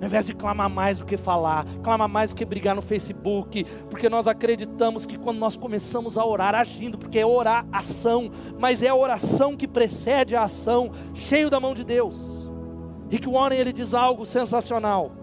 Ao 0.03 0.07
invés 0.07 0.25
de 0.25 0.33
clamar 0.33 0.69
mais 0.69 0.97
do 0.97 1.05
que 1.05 1.15
falar, 1.15 1.65
clamar 1.81 2.09
mais 2.09 2.31
do 2.31 2.35
que 2.35 2.43
brigar 2.43 2.75
no 2.75 2.81
Facebook, 2.81 3.63
porque 3.89 4.09
nós 4.09 4.27
acreditamos 4.27 5.05
que 5.05 5.17
quando 5.17 5.37
nós 5.37 5.55
começamos 5.55 6.17
a 6.17 6.25
orar, 6.25 6.53
agindo, 6.53 6.97
porque 6.97 7.19
é 7.19 7.25
orar 7.25 7.65
ação, 7.71 8.29
mas 8.59 8.83
é 8.83 8.89
a 8.89 8.95
oração 8.95 9.55
que 9.55 9.65
precede 9.65 10.35
a 10.35 10.43
ação, 10.43 10.91
cheio 11.13 11.49
da 11.49 11.57
mão 11.57 11.73
de 11.73 11.85
Deus. 11.85 12.51
Rick 13.09 13.29
Warren 13.29 13.57
ele 13.57 13.71
diz 13.71 13.93
algo 13.93 14.25
sensacional. 14.25 15.13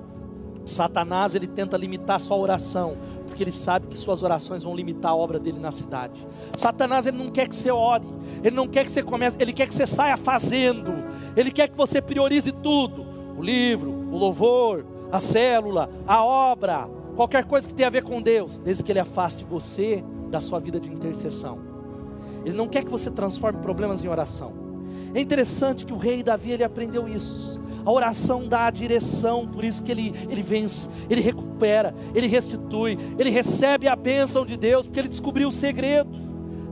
Satanás 0.65 1.35
ele 1.35 1.47
tenta 1.47 1.77
limitar 1.77 2.19
sua 2.19 2.39
oração, 2.39 2.97
porque 3.27 3.43
ele 3.43 3.53
sabe 3.53 3.87
que 3.87 3.99
suas 3.99 4.23
orações 4.23 4.63
vão 4.63 4.75
limitar 4.75 5.11
a 5.11 5.15
obra 5.15 5.39
dele 5.39 5.59
na 5.59 5.73
cidade. 5.73 6.27
Satanás 6.57 7.05
ele 7.05 7.19
não 7.19 7.29
quer 7.29 7.47
que 7.47 7.55
você 7.55 7.71
ore, 7.71 8.09
ele 8.43 8.57
não 8.57 8.67
quer 8.67 8.87
que 8.87 8.93
você 8.93 9.03
comece, 9.03 9.37
ele 9.39 9.53
quer 9.53 9.67
que 9.67 9.75
você 9.75 9.87
saia 9.87 10.17
fazendo, 10.17 11.05
ele 11.37 11.51
quer 11.51 11.69
que 11.69 11.77
você 11.77 12.01
priorize 12.01 12.51
tudo, 12.51 13.05
o 13.37 13.43
livro, 13.43 14.00
o 14.11 14.17
louvor, 14.17 14.85
a 15.11 15.21
célula, 15.21 15.91
a 16.07 16.25
obra, 16.25 16.89
qualquer 17.17 17.45
coisa 17.45 17.67
que 17.67 17.75
tenha 17.75 17.89
a 17.89 17.91
ver 17.91 18.03
com 18.03 18.21
Deus, 18.21 18.59
desde 18.59 18.83
que 18.83 18.93
ele 18.93 18.99
afaste 18.99 19.45
você 19.45 20.05
da 20.31 20.41
sua 20.41 20.59
vida 20.59 20.81
de 20.81 20.91
intercessão. 20.91 21.59
Ele 22.45 22.57
não 22.57 22.69
quer 22.69 22.85
que 22.85 22.91
você 22.91 23.11
transforme 23.11 23.61
problemas 23.61 24.05
em 24.05 24.09
oração. 24.09 24.53
É 25.15 25.21
interessante 25.21 25.85
que 25.85 25.93
o 25.93 25.97
rei 25.97 26.23
Davi 26.23 26.53
ele 26.53 26.65
aprendeu 26.65 27.09
isso. 27.09 27.61
A 27.85 27.91
oração 27.91 28.47
dá 28.47 28.67
a 28.67 28.71
direção, 28.71 29.47
por 29.47 29.65
isso 29.65 29.83
que 29.83 29.91
ele, 29.91 30.15
ele 30.29 30.43
vence, 30.43 30.89
ele 31.09 31.21
recupera, 31.21 31.95
ele 32.15 32.27
restitui, 32.27 32.99
ele 33.19 33.31
recebe 33.31 33.89
a 33.89 33.97
bênção 33.97 34.45
de 34.45 34.57
Deus, 34.57 34.87
porque 34.87 35.01
ele 35.01 35.09
descobriu 35.09 35.49
o 35.49 35.53
segredo. 35.53 36.11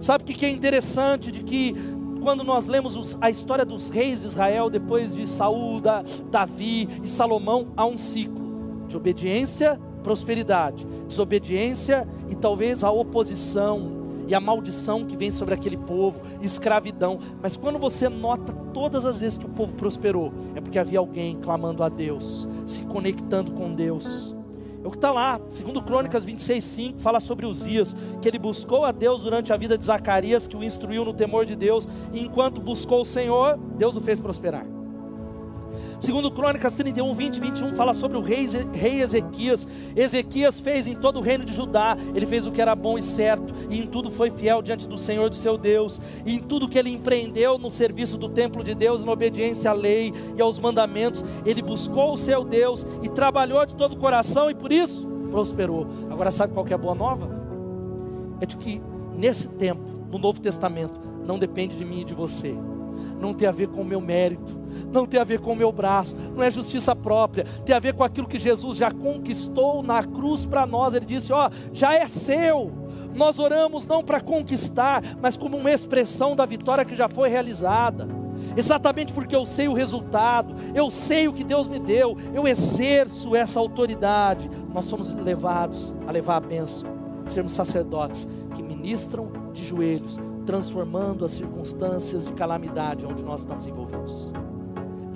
Sabe 0.01 0.23
o 0.23 0.27
que 0.27 0.47
é 0.47 0.51
interessante? 0.51 1.33
De 1.33 1.43
que 1.43 1.75
quando 2.23 2.45
nós 2.45 2.67
lemos 2.67 2.97
os, 2.97 3.17
a 3.21 3.31
história 3.31 3.65
dos 3.65 3.89
reis 3.89 4.21
de 4.21 4.27
Israel, 4.27 4.69
depois 4.71 5.15
de 5.15 5.27
Saul, 5.27 5.81
da, 5.81 6.05
Davi 6.31 6.89
e 7.03 7.09
Salomão, 7.09 7.69
há 7.77 7.87
um 7.87 7.99
ciclo 7.99 8.87
de 8.89 8.97
obediência, 8.97 9.79
prosperidade, 10.03 10.87
desobediência 11.07 12.09
e 12.29 12.35
talvez 12.35 12.83
a 12.83 12.91
oposição 12.91 13.99
e 14.27 14.35
a 14.35 14.41
maldição 14.41 15.07
que 15.07 15.17
vem 15.17 15.31
sobre 15.31 15.55
aquele 15.55 15.77
povo, 15.77 16.21
escravidão. 16.43 17.19
Mas 17.43 17.57
quando 17.57 17.79
você 17.79 18.09
nota 18.09 18.53
todas 18.75 19.07
as 19.07 19.21
vezes 19.21 19.39
que 19.39 19.47
o 19.47 19.51
povo 19.51 19.75
prosperou, 19.75 20.33
é 20.55 20.61
porque 20.61 20.79
havia 20.79 20.99
alguém 20.99 21.37
clamando 21.37 21.83
a 21.83 21.89
Deus, 21.89 22.47
se 22.67 22.83
conectando 22.85 23.53
com 23.53 23.75
Deus. 23.75 24.38
É 24.83 24.87
o 24.87 24.91
que 24.91 24.97
está 24.97 25.11
lá, 25.11 25.41
segundo 25.51 25.83
Crônicas 25.83 26.25
26,5, 26.25 26.99
fala 26.99 27.21
sobre 27.21 27.47
Uzias, 27.47 27.95
que 28.23 28.29
ele 28.29 28.39
buscou 28.39 28.85
a 28.85 28.93
Deus 28.93 29.23
durante 29.23 29.53
a 29.53 29.57
vida 29.57 29.77
de 29.77 29.85
Zacarias, 29.85 30.47
que 30.47 30.57
o 30.57 30.63
instruiu 30.63 31.05
no 31.05 31.13
temor 31.13 31.45
de 31.45 31.57
Deus, 31.57 31.89
e 32.13 32.25
enquanto 32.25 32.61
buscou 32.61 33.03
o 33.03 33.07
Senhor, 33.07 33.59
Deus 33.77 33.97
o 33.97 34.01
fez 34.01 34.21
prosperar. 34.21 34.78
Segundo 36.01 36.31
Crônicas 36.31 36.75
31, 36.75 37.13
20 37.13 37.37
e 37.37 37.41
21 37.41 37.75
fala 37.75 37.93
sobre 37.93 38.17
o 38.17 38.21
rei, 38.21 38.47
rei 38.73 39.03
Ezequias. 39.03 39.67
Ezequias 39.97 40.61
fez 40.61 40.87
em 40.87 40.95
todo 40.95 41.19
o 41.19 41.23
reino 41.23 41.45
de 41.45 41.53
Judá, 41.53 41.97
ele 42.15 42.25
fez 42.25 42.47
o 42.47 42.53
que 42.53 42.63
era 42.63 42.75
bom 42.75 42.97
e 42.97 43.03
certo, 43.03 43.53
e 43.69 43.81
em 43.81 43.87
tudo 43.87 44.09
foi 44.09 44.31
fiel 44.31 44.63
diante 44.63 44.87
do 44.87 44.97
Senhor 44.97 45.29
do 45.29 45.35
seu 45.35 45.59
Deus, 45.59 46.01
e 46.25 46.37
em 46.37 46.39
tudo 46.39 46.69
que 46.69 46.79
ele 46.79 46.91
empreendeu 46.91 47.59
no 47.59 47.69
serviço 47.69 48.17
do 48.17 48.29
templo 48.29 48.63
de 48.63 48.77
Deus, 48.77 49.05
na 49.05 49.11
obediência 49.11 49.71
à 49.71 49.75
lei 49.75 50.15
e 50.37 50.41
aos 50.41 50.61
mandamentos, 50.61 51.25
ele 51.45 51.61
buscou 51.61 52.13
o 52.13 52.19
seu 52.19 52.45
Deus 52.45 52.87
e 53.03 53.09
trabalhou 53.09 53.67
de 53.67 53.75
todo 53.75 53.95
o 53.95 53.99
coração, 53.99 54.49
e 54.49 54.55
por 54.55 54.73
isso 54.73 55.05
prosperou. 55.33 55.87
Agora 56.09 56.31
sabe 56.31 56.55
qual 56.55 56.67
é 56.67 56.75
a 56.75 56.79
boa 56.79 56.95
nova? 56.95 57.29
É 58.41 58.47
de 58.47 58.57
que 58.57 58.81
nesse 59.17 59.49
tempo, 59.49 59.83
no 60.13 60.19
Novo 60.19 60.41
Testamento, 60.41 60.99
não 61.27 61.41
depende 61.41 61.77
de 61.77 61.85
mim 61.85 62.03
e 62.03 62.05
de 62.05 62.15
você 62.15 62.57
não 63.21 63.35
tem 63.35 63.49
a 63.49 63.53
ver 63.53 63.69
com 63.69 63.83
o 63.83 63.85
meu 63.85 64.01
mérito, 64.01 64.58
não 64.93 65.07
tem 65.07 65.21
a 65.21 65.25
ver 65.25 65.41
com 65.41 65.53
o 65.53 65.57
meu 65.57 65.73
braço, 65.73 66.17
não 66.35 66.43
é 66.43 66.51
justiça 66.51 66.95
própria, 66.95 67.45
tem 67.65 67.75
a 67.75 67.81
ver 67.81 67.95
com 67.95 68.05
aquilo 68.05 68.27
que 68.27 68.39
Jesus 68.39 68.79
já 68.79 68.91
conquistou 68.91 69.83
na 69.83 70.03
cruz 70.05 70.47
para 70.47 70.67
nós. 70.67 70.95
Ele 70.95 71.07
disse: 71.07 71.33
Ó, 71.33 71.51
já 71.73 71.95
é 71.95 72.09
seu. 72.09 72.71
Nós 73.15 73.39
oramos 73.39 73.87
não 73.87 74.05
para 74.05 74.21
conquistar, 74.21 75.03
mas 75.21 75.37
como 75.37 75.57
uma 75.57 75.73
expressão 75.73 76.37
da 76.37 76.47
vitória 76.47 76.85
que 76.85 76.95
já 76.95 77.09
foi 77.09 77.29
realizada. 77.29 78.07
Exatamente 78.57 79.13
porque 79.13 79.35
eu 79.35 79.45
sei 79.45 79.69
o 79.69 79.73
resultado, 79.73 80.55
eu 80.75 80.91
sei 80.91 81.29
o 81.29 81.33
que 81.33 81.45
Deus 81.45 81.69
me 81.69 81.79
deu, 81.79 82.17
eu 82.33 82.47
exerço 82.47 83.35
essa 83.35 83.59
autoridade. 83.59 84.51
Nós 84.73 84.85
somos 84.85 85.13
levados 85.13 85.95
a 86.07 86.13
levar 86.13 86.37
a 86.37 86.41
bênção, 86.41 86.89
sermos 87.29 87.53
sacerdotes 87.53 88.27
que 88.55 88.63
ministram 88.63 89.31
de 89.53 89.65
joelhos, 89.65 90.19
transformando 90.47 91.25
as 91.25 91.33
circunstâncias 91.33 92.27
de 92.27 92.33
calamidade 92.33 93.07
onde 93.07 93.23
nós 93.23 93.41
estamos 93.41 93.67
envolvidos. 93.67 94.33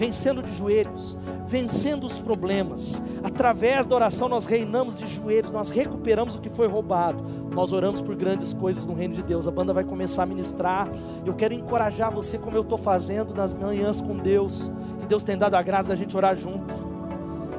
Vencendo 0.03 0.43
de 0.43 0.53
joelhos, 0.57 1.17
vencendo 1.47 2.03
os 2.09 2.19
problemas. 2.19 3.01
Através 3.23 3.87
da 3.87 3.95
oração 3.95 4.29
nós 4.29 4.47
reinamos 4.47 4.99
de 4.99 5.07
joelhos, 5.07 5.53
nós 5.53 5.71
recuperamos 5.71 6.35
o 6.35 6.41
que 6.41 6.51
foi 6.51 6.67
roubado. 6.67 7.23
Nós 7.53 7.71
oramos 7.71 8.03
por 8.03 8.17
grandes 8.17 8.53
coisas 8.53 8.85
no 8.85 8.95
reino 8.95 9.15
de 9.15 9.23
Deus. 9.23 9.47
A 9.47 9.53
banda 9.53 9.73
vai 9.73 9.85
começar 9.85 10.25
a 10.25 10.27
ministrar. 10.27 10.89
Eu 11.25 11.35
quero 11.35 11.55
encorajar 11.55 12.13
você 12.13 12.37
como 12.37 12.57
eu 12.57 12.63
estou 12.63 12.77
fazendo 12.77 13.33
nas 13.33 13.55
manhãs 13.55 14.01
com 14.01 14.17
Deus. 14.17 14.73
Que 14.99 15.07
Deus 15.07 15.23
tem 15.23 15.39
dado 15.39 15.55
a 15.55 15.63
graça 15.63 15.91
da 15.91 15.95
gente 15.95 16.17
orar 16.17 16.35
junto. 16.35 16.75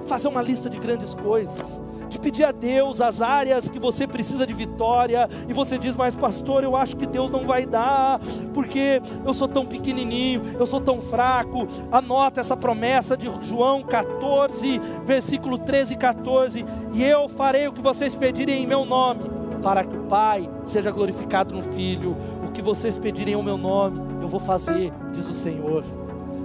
Fazer 0.05 0.27
uma 0.27 0.41
lista 0.41 0.69
de 0.69 0.79
grandes 0.79 1.13
coisas 1.13 1.81
de 2.13 2.19
pedir 2.19 2.45
a 2.45 2.51
Deus 2.51 3.01
as 3.01 3.21
áreas 3.21 3.67
que 3.67 3.79
você 3.79 4.05
precisa 4.05 4.45
de 4.45 4.53
vitória, 4.53 5.27
e 5.49 5.53
você 5.53 5.77
diz, 5.77 5.95
mas 5.95 6.15
pastor, 6.15 6.63
eu 6.63 6.75
acho 6.75 6.95
que 6.95 7.07
Deus 7.07 7.31
não 7.31 7.43
vai 7.43 7.65
dar, 7.65 8.19
porque 8.53 9.01
eu 9.25 9.33
sou 9.33 9.47
tão 9.47 9.65
pequenininho, 9.65 10.43
eu 10.59 10.67
sou 10.67 10.79
tão 10.79 11.01
fraco. 11.01 11.67
Anota 11.91 12.39
essa 12.39 12.55
promessa 12.55 13.17
de 13.17 13.27
João 13.41 13.81
14, 13.81 14.79
versículo 15.03 15.57
13 15.57 15.93
e 15.93 15.97
14: 15.97 16.65
E 16.93 17.03
eu 17.03 17.27
farei 17.27 17.67
o 17.67 17.73
que 17.73 17.81
vocês 17.81 18.15
pedirem 18.15 18.63
em 18.63 18.67
meu 18.67 18.85
nome, 18.85 19.23
para 19.63 19.83
que 19.83 19.95
o 19.95 20.03
Pai 20.03 20.47
seja 20.65 20.91
glorificado 20.91 21.53
no 21.53 21.63
Filho. 21.63 22.15
O 22.47 22.51
que 22.51 22.61
vocês 22.61 22.97
pedirem 22.97 23.33
em 23.33 23.43
meu 23.43 23.57
nome, 23.57 23.99
eu 24.21 24.27
vou 24.27 24.39
fazer, 24.39 24.93
diz 25.11 25.27
o 25.27 25.33
Senhor. 25.33 25.83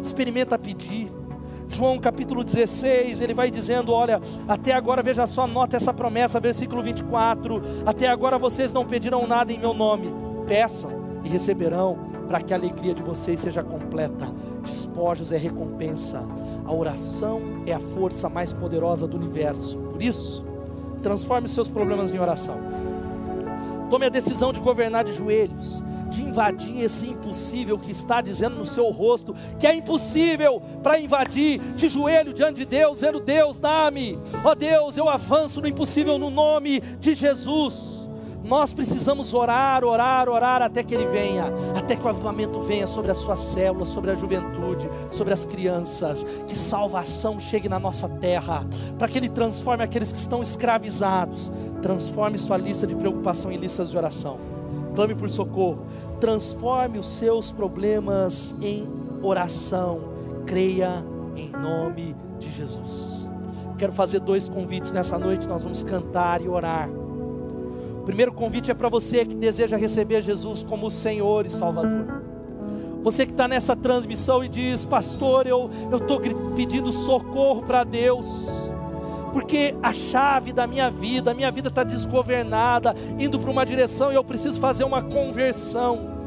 Experimenta 0.03 0.59
pedir. 0.59 1.18
João 1.69 1.99
capítulo 1.99 2.43
16, 2.43 3.21
ele 3.21 3.35
vai 3.35 3.51
dizendo: 3.51 3.93
Olha, 3.93 4.21
até 4.49 4.73
agora, 4.73 5.03
veja 5.03 5.27
só, 5.27 5.47
nota 5.47 5.77
essa 5.77 5.93
promessa, 5.93 6.41
versículo 6.41 6.83
24: 6.83 7.61
Até 7.87 8.09
agora 8.09 8.39
vocês 8.39 8.73
não 8.73 8.85
pediram 8.85 9.27
nada 9.27 9.53
em 9.53 9.59
meu 9.59 9.75
nome, 9.75 10.13
peçam 10.47 10.91
e 11.23 11.29
receberão, 11.29 11.99
para 12.27 12.41
que 12.41 12.53
a 12.53 12.57
alegria 12.57 12.95
de 12.95 13.03
vocês 13.03 13.41
seja 13.41 13.63
completa. 13.63 14.33
Despojos 14.65 15.31
é 15.31 15.37
recompensa, 15.37 16.25
a 16.65 16.73
oração 16.73 17.41
é 17.67 17.73
a 17.73 17.81
força 17.81 18.29
mais 18.29 18.53
poderosa 18.53 19.07
do 19.07 19.17
universo. 19.17 19.79
Por 19.79 20.03
isso, 20.03 20.45
transforme 21.03 21.49
seus 21.49 21.69
problemas 21.69 22.13
em 22.13 22.19
oração. 22.19 22.57
Tome 23.91 24.07
a 24.07 24.11
decisão 24.11 24.53
de 24.53 24.61
governar 24.61 25.05
de 25.05 25.15
joelhos 25.15 25.83
de 26.09 26.23
invadir 26.23 26.83
esse 26.83 27.07
impossível 27.07 27.79
que 27.79 27.91
está 27.91 28.21
dizendo 28.21 28.57
no 28.57 28.67
seu 28.67 28.91
rosto 28.91 29.35
que 29.59 29.67
é 29.67 29.75
impossível 29.75 30.61
para 30.83 30.99
invadir 30.99 31.59
de 31.75 31.89
joelho 31.89 32.33
diante 32.33 32.57
de 32.57 32.65
Deus, 32.65 32.95
dizendo: 32.95 33.21
Deus, 33.21 33.59
dá-me, 33.59 34.19
ó 34.45 34.55
Deus, 34.55 34.97
eu 34.97 35.09
avanço 35.09 35.61
no 35.61 35.69
impossível 35.69 36.19
no 36.19 36.31
nome 36.31 36.81
de 36.81 37.15
Jesus. 37.15 37.99
Nós 38.45 38.73
precisamos 38.73 39.35
orar, 39.35 39.85
orar, 39.85 40.27
orar 40.29 40.63
até 40.63 40.83
que 40.83 40.95
Ele 40.95 41.07
venha, 41.07 41.53
até 41.77 41.95
que 41.95 42.03
o 42.03 42.09
avivamento 42.09 42.61
venha 42.61 42.87
sobre 42.87 43.11
as 43.11 43.19
suas 43.19 43.41
células, 43.41 43.89
sobre 43.89 44.11
a 44.11 44.15
juventude, 44.15 44.89
sobre 45.11 45.35
as 45.35 45.45
crianças, 45.45 46.25
que 46.47 46.57
salvação 46.57 47.39
chegue 47.39 47.69
na 47.69 47.79
nossa 47.79 48.09
terra, 48.09 48.67
para 48.99 49.07
que 49.07 49.19
Ele 49.19 49.29
transforme 49.29 49.85
aqueles 49.85 50.13
que 50.13 50.19
estão 50.19 50.41
escravizados, 50.41 51.53
transforme 51.83 52.39
sua 52.39 52.57
lista 52.57 52.87
de 52.87 52.97
preocupação 52.97 53.53
em 53.53 53.59
listas 53.59 53.91
de 53.91 53.99
oração. 53.99 54.58
Clame 54.99 55.15
por 55.15 55.31
socorro, 55.31 55.87
transforme 56.19 56.99
os 56.99 57.09
seus 57.09 57.53
problemas 57.53 58.53
em 58.61 58.85
oração, 59.23 60.09
creia 60.45 61.05
em 61.37 61.51
nome 61.51 62.17
de 62.41 62.51
Jesus. 62.51 63.31
Quero 63.79 63.93
fazer 63.93 64.19
dois 64.19 64.49
convites 64.49 64.91
nessa 64.91 65.17
noite, 65.17 65.47
nós 65.47 65.63
vamos 65.63 65.85
cantar 65.85 66.43
e 66.43 66.49
orar. 66.49 66.91
O 66.91 68.03
primeiro 68.05 68.33
convite 68.33 68.73
é 68.73 68.75
para 68.75 68.89
você 68.89 69.25
que 69.25 69.37
deseja 69.37 69.77
receber 69.77 70.21
Jesus 70.21 70.65
como 70.65 70.91
Senhor 70.91 71.47
e 71.47 71.49
Salvador. 71.49 72.21
Você 73.05 73.25
que 73.25 73.31
está 73.31 73.47
nessa 73.47 73.77
transmissão 73.77 74.43
e 74.43 74.49
diz, 74.49 74.85
pastor, 74.85 75.47
eu 75.47 75.71
estou 75.93 76.21
pedindo 76.57 76.93
socorro 76.93 77.63
para 77.63 77.85
Deus, 77.85 78.27
porque 79.29 79.75
a 79.83 79.93
chave 79.93 80.53
da 80.53 80.67
minha 80.67 80.91
vida, 80.91 81.31
a 81.31 81.35
minha 81.35 81.51
vida 81.51 81.69
está 81.69 81.85
desgovernada, 81.85 82.95
indo 83.19 83.39
para 83.39 83.51
uma 83.51 83.65
direção 83.65 84.11
e 84.13 84.15
eu 84.15 84.25
preciso 84.25 84.61
fazer 84.61 84.85
uma 84.85 85.03
conversão. 85.03 86.19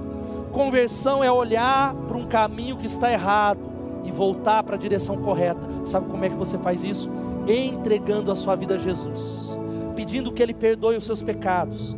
Conversão 0.51 1.23
é 1.23 1.31
olhar 1.31 1.93
para 1.93 2.17
um 2.17 2.25
caminho 2.25 2.77
que 2.77 2.85
está 2.85 3.11
errado 3.11 3.59
e 4.03 4.11
voltar 4.11 4.63
para 4.63 4.75
a 4.75 4.79
direção 4.79 5.17
correta. 5.17 5.61
Sabe 5.85 6.09
como 6.09 6.23
é 6.25 6.29
que 6.29 6.35
você 6.35 6.57
faz 6.57 6.83
isso? 6.83 7.09
Entregando 7.47 8.31
a 8.31 8.35
sua 8.35 8.55
vida 8.55 8.75
a 8.75 8.77
Jesus, 8.77 9.57
pedindo 9.95 10.31
que 10.31 10.43
Ele 10.43 10.53
perdoe 10.53 10.97
os 10.97 11.05
seus 11.05 11.23
pecados, 11.23 11.95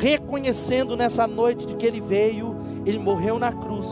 reconhecendo 0.00 0.96
nessa 0.96 1.26
noite 1.26 1.66
de 1.66 1.76
que 1.76 1.86
Ele 1.86 2.00
veio, 2.00 2.56
Ele 2.84 2.98
morreu 2.98 3.38
na 3.38 3.52
cruz, 3.52 3.90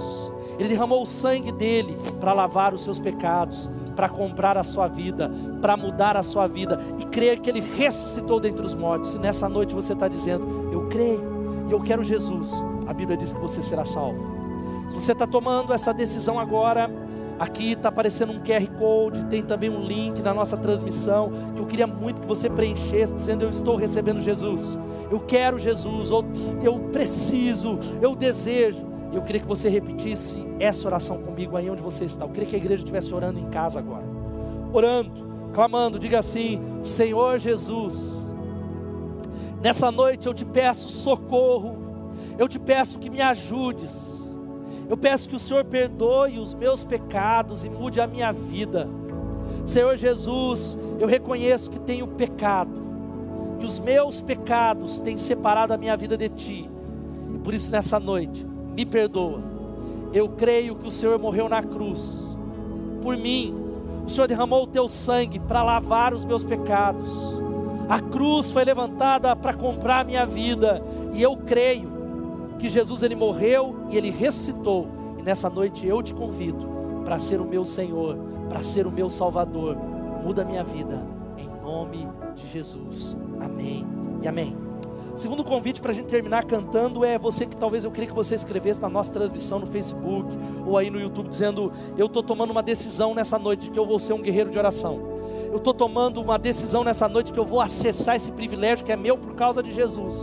Ele 0.59 0.69
derramou 0.69 1.03
o 1.03 1.07
sangue 1.07 1.53
dele 1.53 1.97
para 2.21 2.33
lavar 2.33 2.73
os 2.73 2.83
seus 2.83 3.01
pecados, 3.01 3.71
para 3.95 4.09
comprar 4.09 4.57
a 4.57 4.65
sua 4.65 4.89
vida, 4.89 5.31
para 5.61 5.77
mudar 5.77 6.17
a 6.17 6.23
sua 6.23 6.47
vida 6.47 6.79
e 6.99 7.05
crer 7.05 7.41
que 7.41 7.51
Ele 7.51 7.61
ressuscitou 7.61 8.41
dentre 8.41 8.65
os 8.65 8.75
mortos. 8.75 9.13
Se 9.13 9.19
nessa 9.19 9.49
noite 9.49 9.75
você 9.75 9.93
está 9.93 10.09
dizendo, 10.09 10.71
eu 10.73 10.89
creio 10.89 11.35
e 11.69 11.73
eu 11.73 11.81
quero 11.81 12.05
Jesus, 12.05 12.53
a 12.87 12.93
Bíblia 12.93 13.17
diz 13.17 13.33
que 13.33 13.41
você 13.41 13.63
será 13.63 13.85
salvo. 13.85 14.35
Se 14.89 14.95
você 14.95 15.13
está 15.13 15.27
tomando 15.27 15.73
essa 15.73 15.95
decisão 15.95 16.39
agora, 16.39 16.91
aqui 17.39 17.73
está 17.73 17.89
aparecendo 17.89 18.33
um 18.33 18.41
QR 18.41 18.67
Code, 18.79 19.25
tem 19.27 19.43
também 19.43 19.71
um 19.71 19.83
link 19.83 20.21
na 20.21 20.35
nossa 20.35 20.57
transmissão, 20.57 21.33
que 21.55 21.61
eu 21.61 21.67
queria 21.67 21.87
muito 21.87 22.21
que 22.21 22.27
você 22.27 22.51
preenchesse, 22.51 23.15
dizendo: 23.15 23.45
Eu 23.45 23.51
estou 23.51 23.77
recebendo 23.77 24.21
Jesus, 24.21 24.79
eu 25.11 25.21
quero 25.21 25.59
Jesus, 25.59 26.11
ou 26.11 26.25
eu 26.63 26.79
preciso, 26.91 27.79
eu 28.01 28.15
desejo. 28.15 28.94
Eu 29.15 29.23
queria 29.23 29.41
que 29.41 29.47
você 29.47 29.69
repetisse 29.69 30.45
essa 30.59 30.87
oração 30.87 31.23
comigo 31.23 31.57
aí 31.57 31.71
onde 31.71 31.83
você 31.83 32.05
está. 32.05 32.25
Eu 32.25 32.31
queria 32.31 32.49
que 32.49 32.57
a 32.57 32.59
igreja 32.59 32.83
estivesse 32.83 33.15
orando 33.15 33.39
em 33.39 33.47
casa 33.47 33.79
agora, 33.79 34.05
orando, 34.73 35.51
clamando, 35.53 35.99
diga 35.99 36.19
assim: 36.19 36.61
Senhor 36.83 37.39
Jesus, 37.39 38.33
nessa 39.63 39.91
noite 39.91 40.27
eu 40.27 40.35
te 40.35 40.45
peço 40.45 40.89
socorro 40.89 41.85
eu 42.39 42.49
te 42.49 42.59
peço 42.59 42.99
que 42.99 43.11
me 43.11 43.21
ajudes. 43.21 44.13
Eu 44.89 44.97
peço 44.97 45.29
que 45.29 45.37
o 45.37 45.39
Senhor 45.39 45.65
perdoe 45.65 46.39
os 46.39 46.55
meus 46.55 46.85
pecados 46.85 47.65
e 47.65 47.71
mude 47.71 48.01
a 48.01 48.07
minha 48.07 48.33
vida. 48.33 48.89
Senhor 49.67 49.97
Jesus, 49.97 50.77
eu 50.99 51.07
reconheço 51.07 51.71
que 51.71 51.79
tenho 51.79 52.07
pecado, 52.07 52.83
que 53.59 53.65
os 53.65 53.79
meus 53.79 54.21
pecados 54.21 54.99
têm 54.99 55.17
separado 55.17 55.73
a 55.73 55.79
minha 55.79 55.97
vida 55.97 56.17
de 56.17 56.29
Ti. 56.29 56.71
E 57.35 57.39
por 57.39 57.55
isso 57.55 57.71
nessa 57.71 57.99
noite, 57.99 58.47
me 58.75 58.85
perdoa. 58.85 59.41
Eu 60.13 60.29
creio 60.29 60.77
que 60.77 60.89
o 60.89 60.93
Senhor 60.93 61.19
morreu 61.19 61.49
na 61.49 61.63
cruz 61.63 62.17
por 63.03 63.17
mim. 63.17 63.55
O 64.07 64.11
Senhor 64.11 64.27
derramou 64.27 64.65
o 64.65 64.67
teu 64.67 64.89
sangue 64.89 65.39
para 65.39 65.63
lavar 65.63 66.13
os 66.13 66.25
meus 66.25 66.45
pecados. 66.45 67.09
A 67.89 68.01
cruz 68.01 68.51
foi 68.51 68.65
levantada 68.65 69.35
para 69.37 69.53
comprar 69.53 70.01
a 70.01 70.05
minha 70.05 70.25
vida, 70.25 70.83
e 71.13 71.23
eu 71.23 71.37
creio 71.37 71.93
que 72.59 72.69
Jesus 72.69 73.03
ele 73.03 73.15
morreu 73.15 73.77
e 73.91 73.97
ele 73.97 74.11
ressuscitou. 74.11 74.89
E 75.19 75.23
nessa 75.23 75.51
noite 75.51 75.87
eu 75.87 76.03
te 76.03 76.15
convido 76.15 76.67
para 77.05 77.19
ser 77.19 77.41
o 77.41 77.45
meu 77.45 77.65
Senhor, 77.65 78.17
para 78.49 78.63
ser 78.63 78.87
o 78.87 78.93
meu 78.93 79.11
Salvador. 79.11 79.77
Muda 80.25 80.43
a 80.43 80.45
minha 80.45 80.65
vida 80.65 81.03
em 81.37 81.49
nome 81.63 82.09
de 82.35 82.47
Jesus. 82.49 83.17
Amém 83.41 83.85
e 84.23 84.29
amém. 84.29 84.64
Segundo 85.17 85.45
convite 85.45 85.81
para 85.81 85.93
a 85.93 85.95
gente 85.95 86.07
terminar 86.07 86.45
cantando 86.45 87.05
é 87.05 87.17
você 87.19 87.47
que 87.47 87.57
talvez 87.57 87.85
eu 87.85 87.91
queria 87.91 88.09
que 88.09 88.15
você 88.15 88.35
escrevesse 88.35 88.81
na 88.81 88.89
nossa 88.89 89.13
transmissão 89.13 89.61
no 89.61 89.67
Facebook 89.67 90.37
ou 90.67 90.77
aí 90.77 90.91
no 90.91 91.01
YouTube 91.01 91.29
dizendo: 91.29 91.73
Eu 91.97 92.07
estou 92.07 92.23
tomando 92.23 92.51
uma 92.51 92.63
decisão 92.63 93.15
nessa 93.15 93.39
noite 93.39 93.67
de 93.67 93.71
que 93.71 93.79
eu 93.79 93.87
vou 93.87 94.01
ser 94.01 94.13
um 94.13 94.21
guerreiro 94.21 94.51
de 94.51 94.59
oração. 94.59 95.15
Eu 95.51 95.59
estou 95.59 95.73
tomando 95.73 96.21
uma 96.21 96.39
decisão 96.39 96.83
nessa 96.83 97.09
noite 97.09 97.33
que 97.33 97.39
eu 97.39 97.45
vou 97.45 97.61
acessar 97.61 98.17
esse 98.17 98.31
privilégio 98.33 98.85
que 98.85 98.91
é 98.91 98.97
meu 98.97 99.17
por 99.17 99.35
causa 99.35 99.63
de 99.63 99.73
Jesus. 99.73 100.15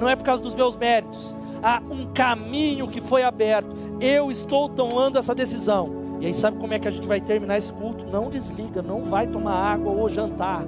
Não 0.00 0.08
é 0.08 0.16
por 0.16 0.24
causa 0.24 0.42
dos 0.42 0.54
meus 0.54 0.76
méritos, 0.76 1.36
há 1.62 1.82
um 1.90 2.06
caminho 2.12 2.88
que 2.88 3.00
foi 3.00 3.22
aberto. 3.22 3.68
Eu 4.00 4.30
estou 4.30 4.68
tomando 4.68 5.18
essa 5.18 5.34
decisão. 5.34 6.02
E 6.20 6.26
aí, 6.26 6.34
sabe 6.34 6.58
como 6.58 6.72
é 6.72 6.78
que 6.78 6.88
a 6.88 6.90
gente 6.90 7.06
vai 7.06 7.20
terminar 7.20 7.58
esse 7.58 7.72
culto? 7.72 8.06
Não 8.06 8.30
desliga, 8.30 8.80
não 8.80 9.04
vai 9.04 9.26
tomar 9.26 9.54
água 9.54 9.92
ou 9.92 10.08
jantar. 10.08 10.64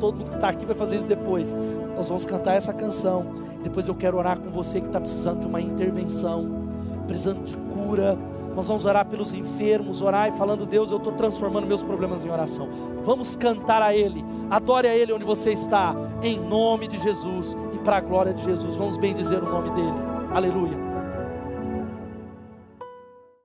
Todo 0.00 0.16
mundo 0.16 0.30
que 0.30 0.36
está 0.36 0.48
aqui 0.48 0.64
vai 0.64 0.74
fazer 0.74 0.96
isso 0.96 1.06
depois. 1.06 1.54
Nós 1.96 2.08
vamos 2.08 2.24
cantar 2.24 2.54
essa 2.54 2.72
canção. 2.72 3.26
Depois 3.62 3.86
eu 3.86 3.94
quero 3.94 4.16
orar 4.16 4.38
com 4.38 4.50
você 4.50 4.80
que 4.80 4.86
está 4.86 5.00
precisando 5.00 5.40
de 5.40 5.46
uma 5.46 5.60
intervenção, 5.60 6.68
precisando 7.06 7.44
de 7.44 7.56
cura. 7.56 8.16
Nós 8.54 8.68
vamos 8.68 8.84
orar 8.84 9.04
pelos 9.06 9.34
enfermos, 9.34 10.00
orar 10.00 10.28
e 10.28 10.38
falando, 10.38 10.64
Deus, 10.64 10.90
eu 10.90 10.98
estou 10.98 11.12
transformando 11.12 11.66
meus 11.66 11.82
problemas 11.82 12.24
em 12.24 12.30
oração. 12.30 12.68
Vamos 13.04 13.34
cantar 13.36 13.82
a 13.82 13.94
Ele, 13.94 14.24
adore 14.50 14.88
a 14.88 14.96
Ele 14.96 15.12
onde 15.12 15.24
você 15.24 15.52
está, 15.52 15.94
em 16.22 16.38
nome 16.38 16.86
de 16.86 16.98
Jesus 16.98 17.56
e 17.74 17.78
para 17.78 17.96
a 17.96 18.00
glória 18.00 18.32
de 18.32 18.42
Jesus. 18.44 18.76
Vamos 18.76 18.96
bem 18.96 19.14
dizer 19.14 19.42
o 19.42 19.50
nome 19.50 19.70
dEle. 19.70 19.98
Aleluia. 20.32 20.85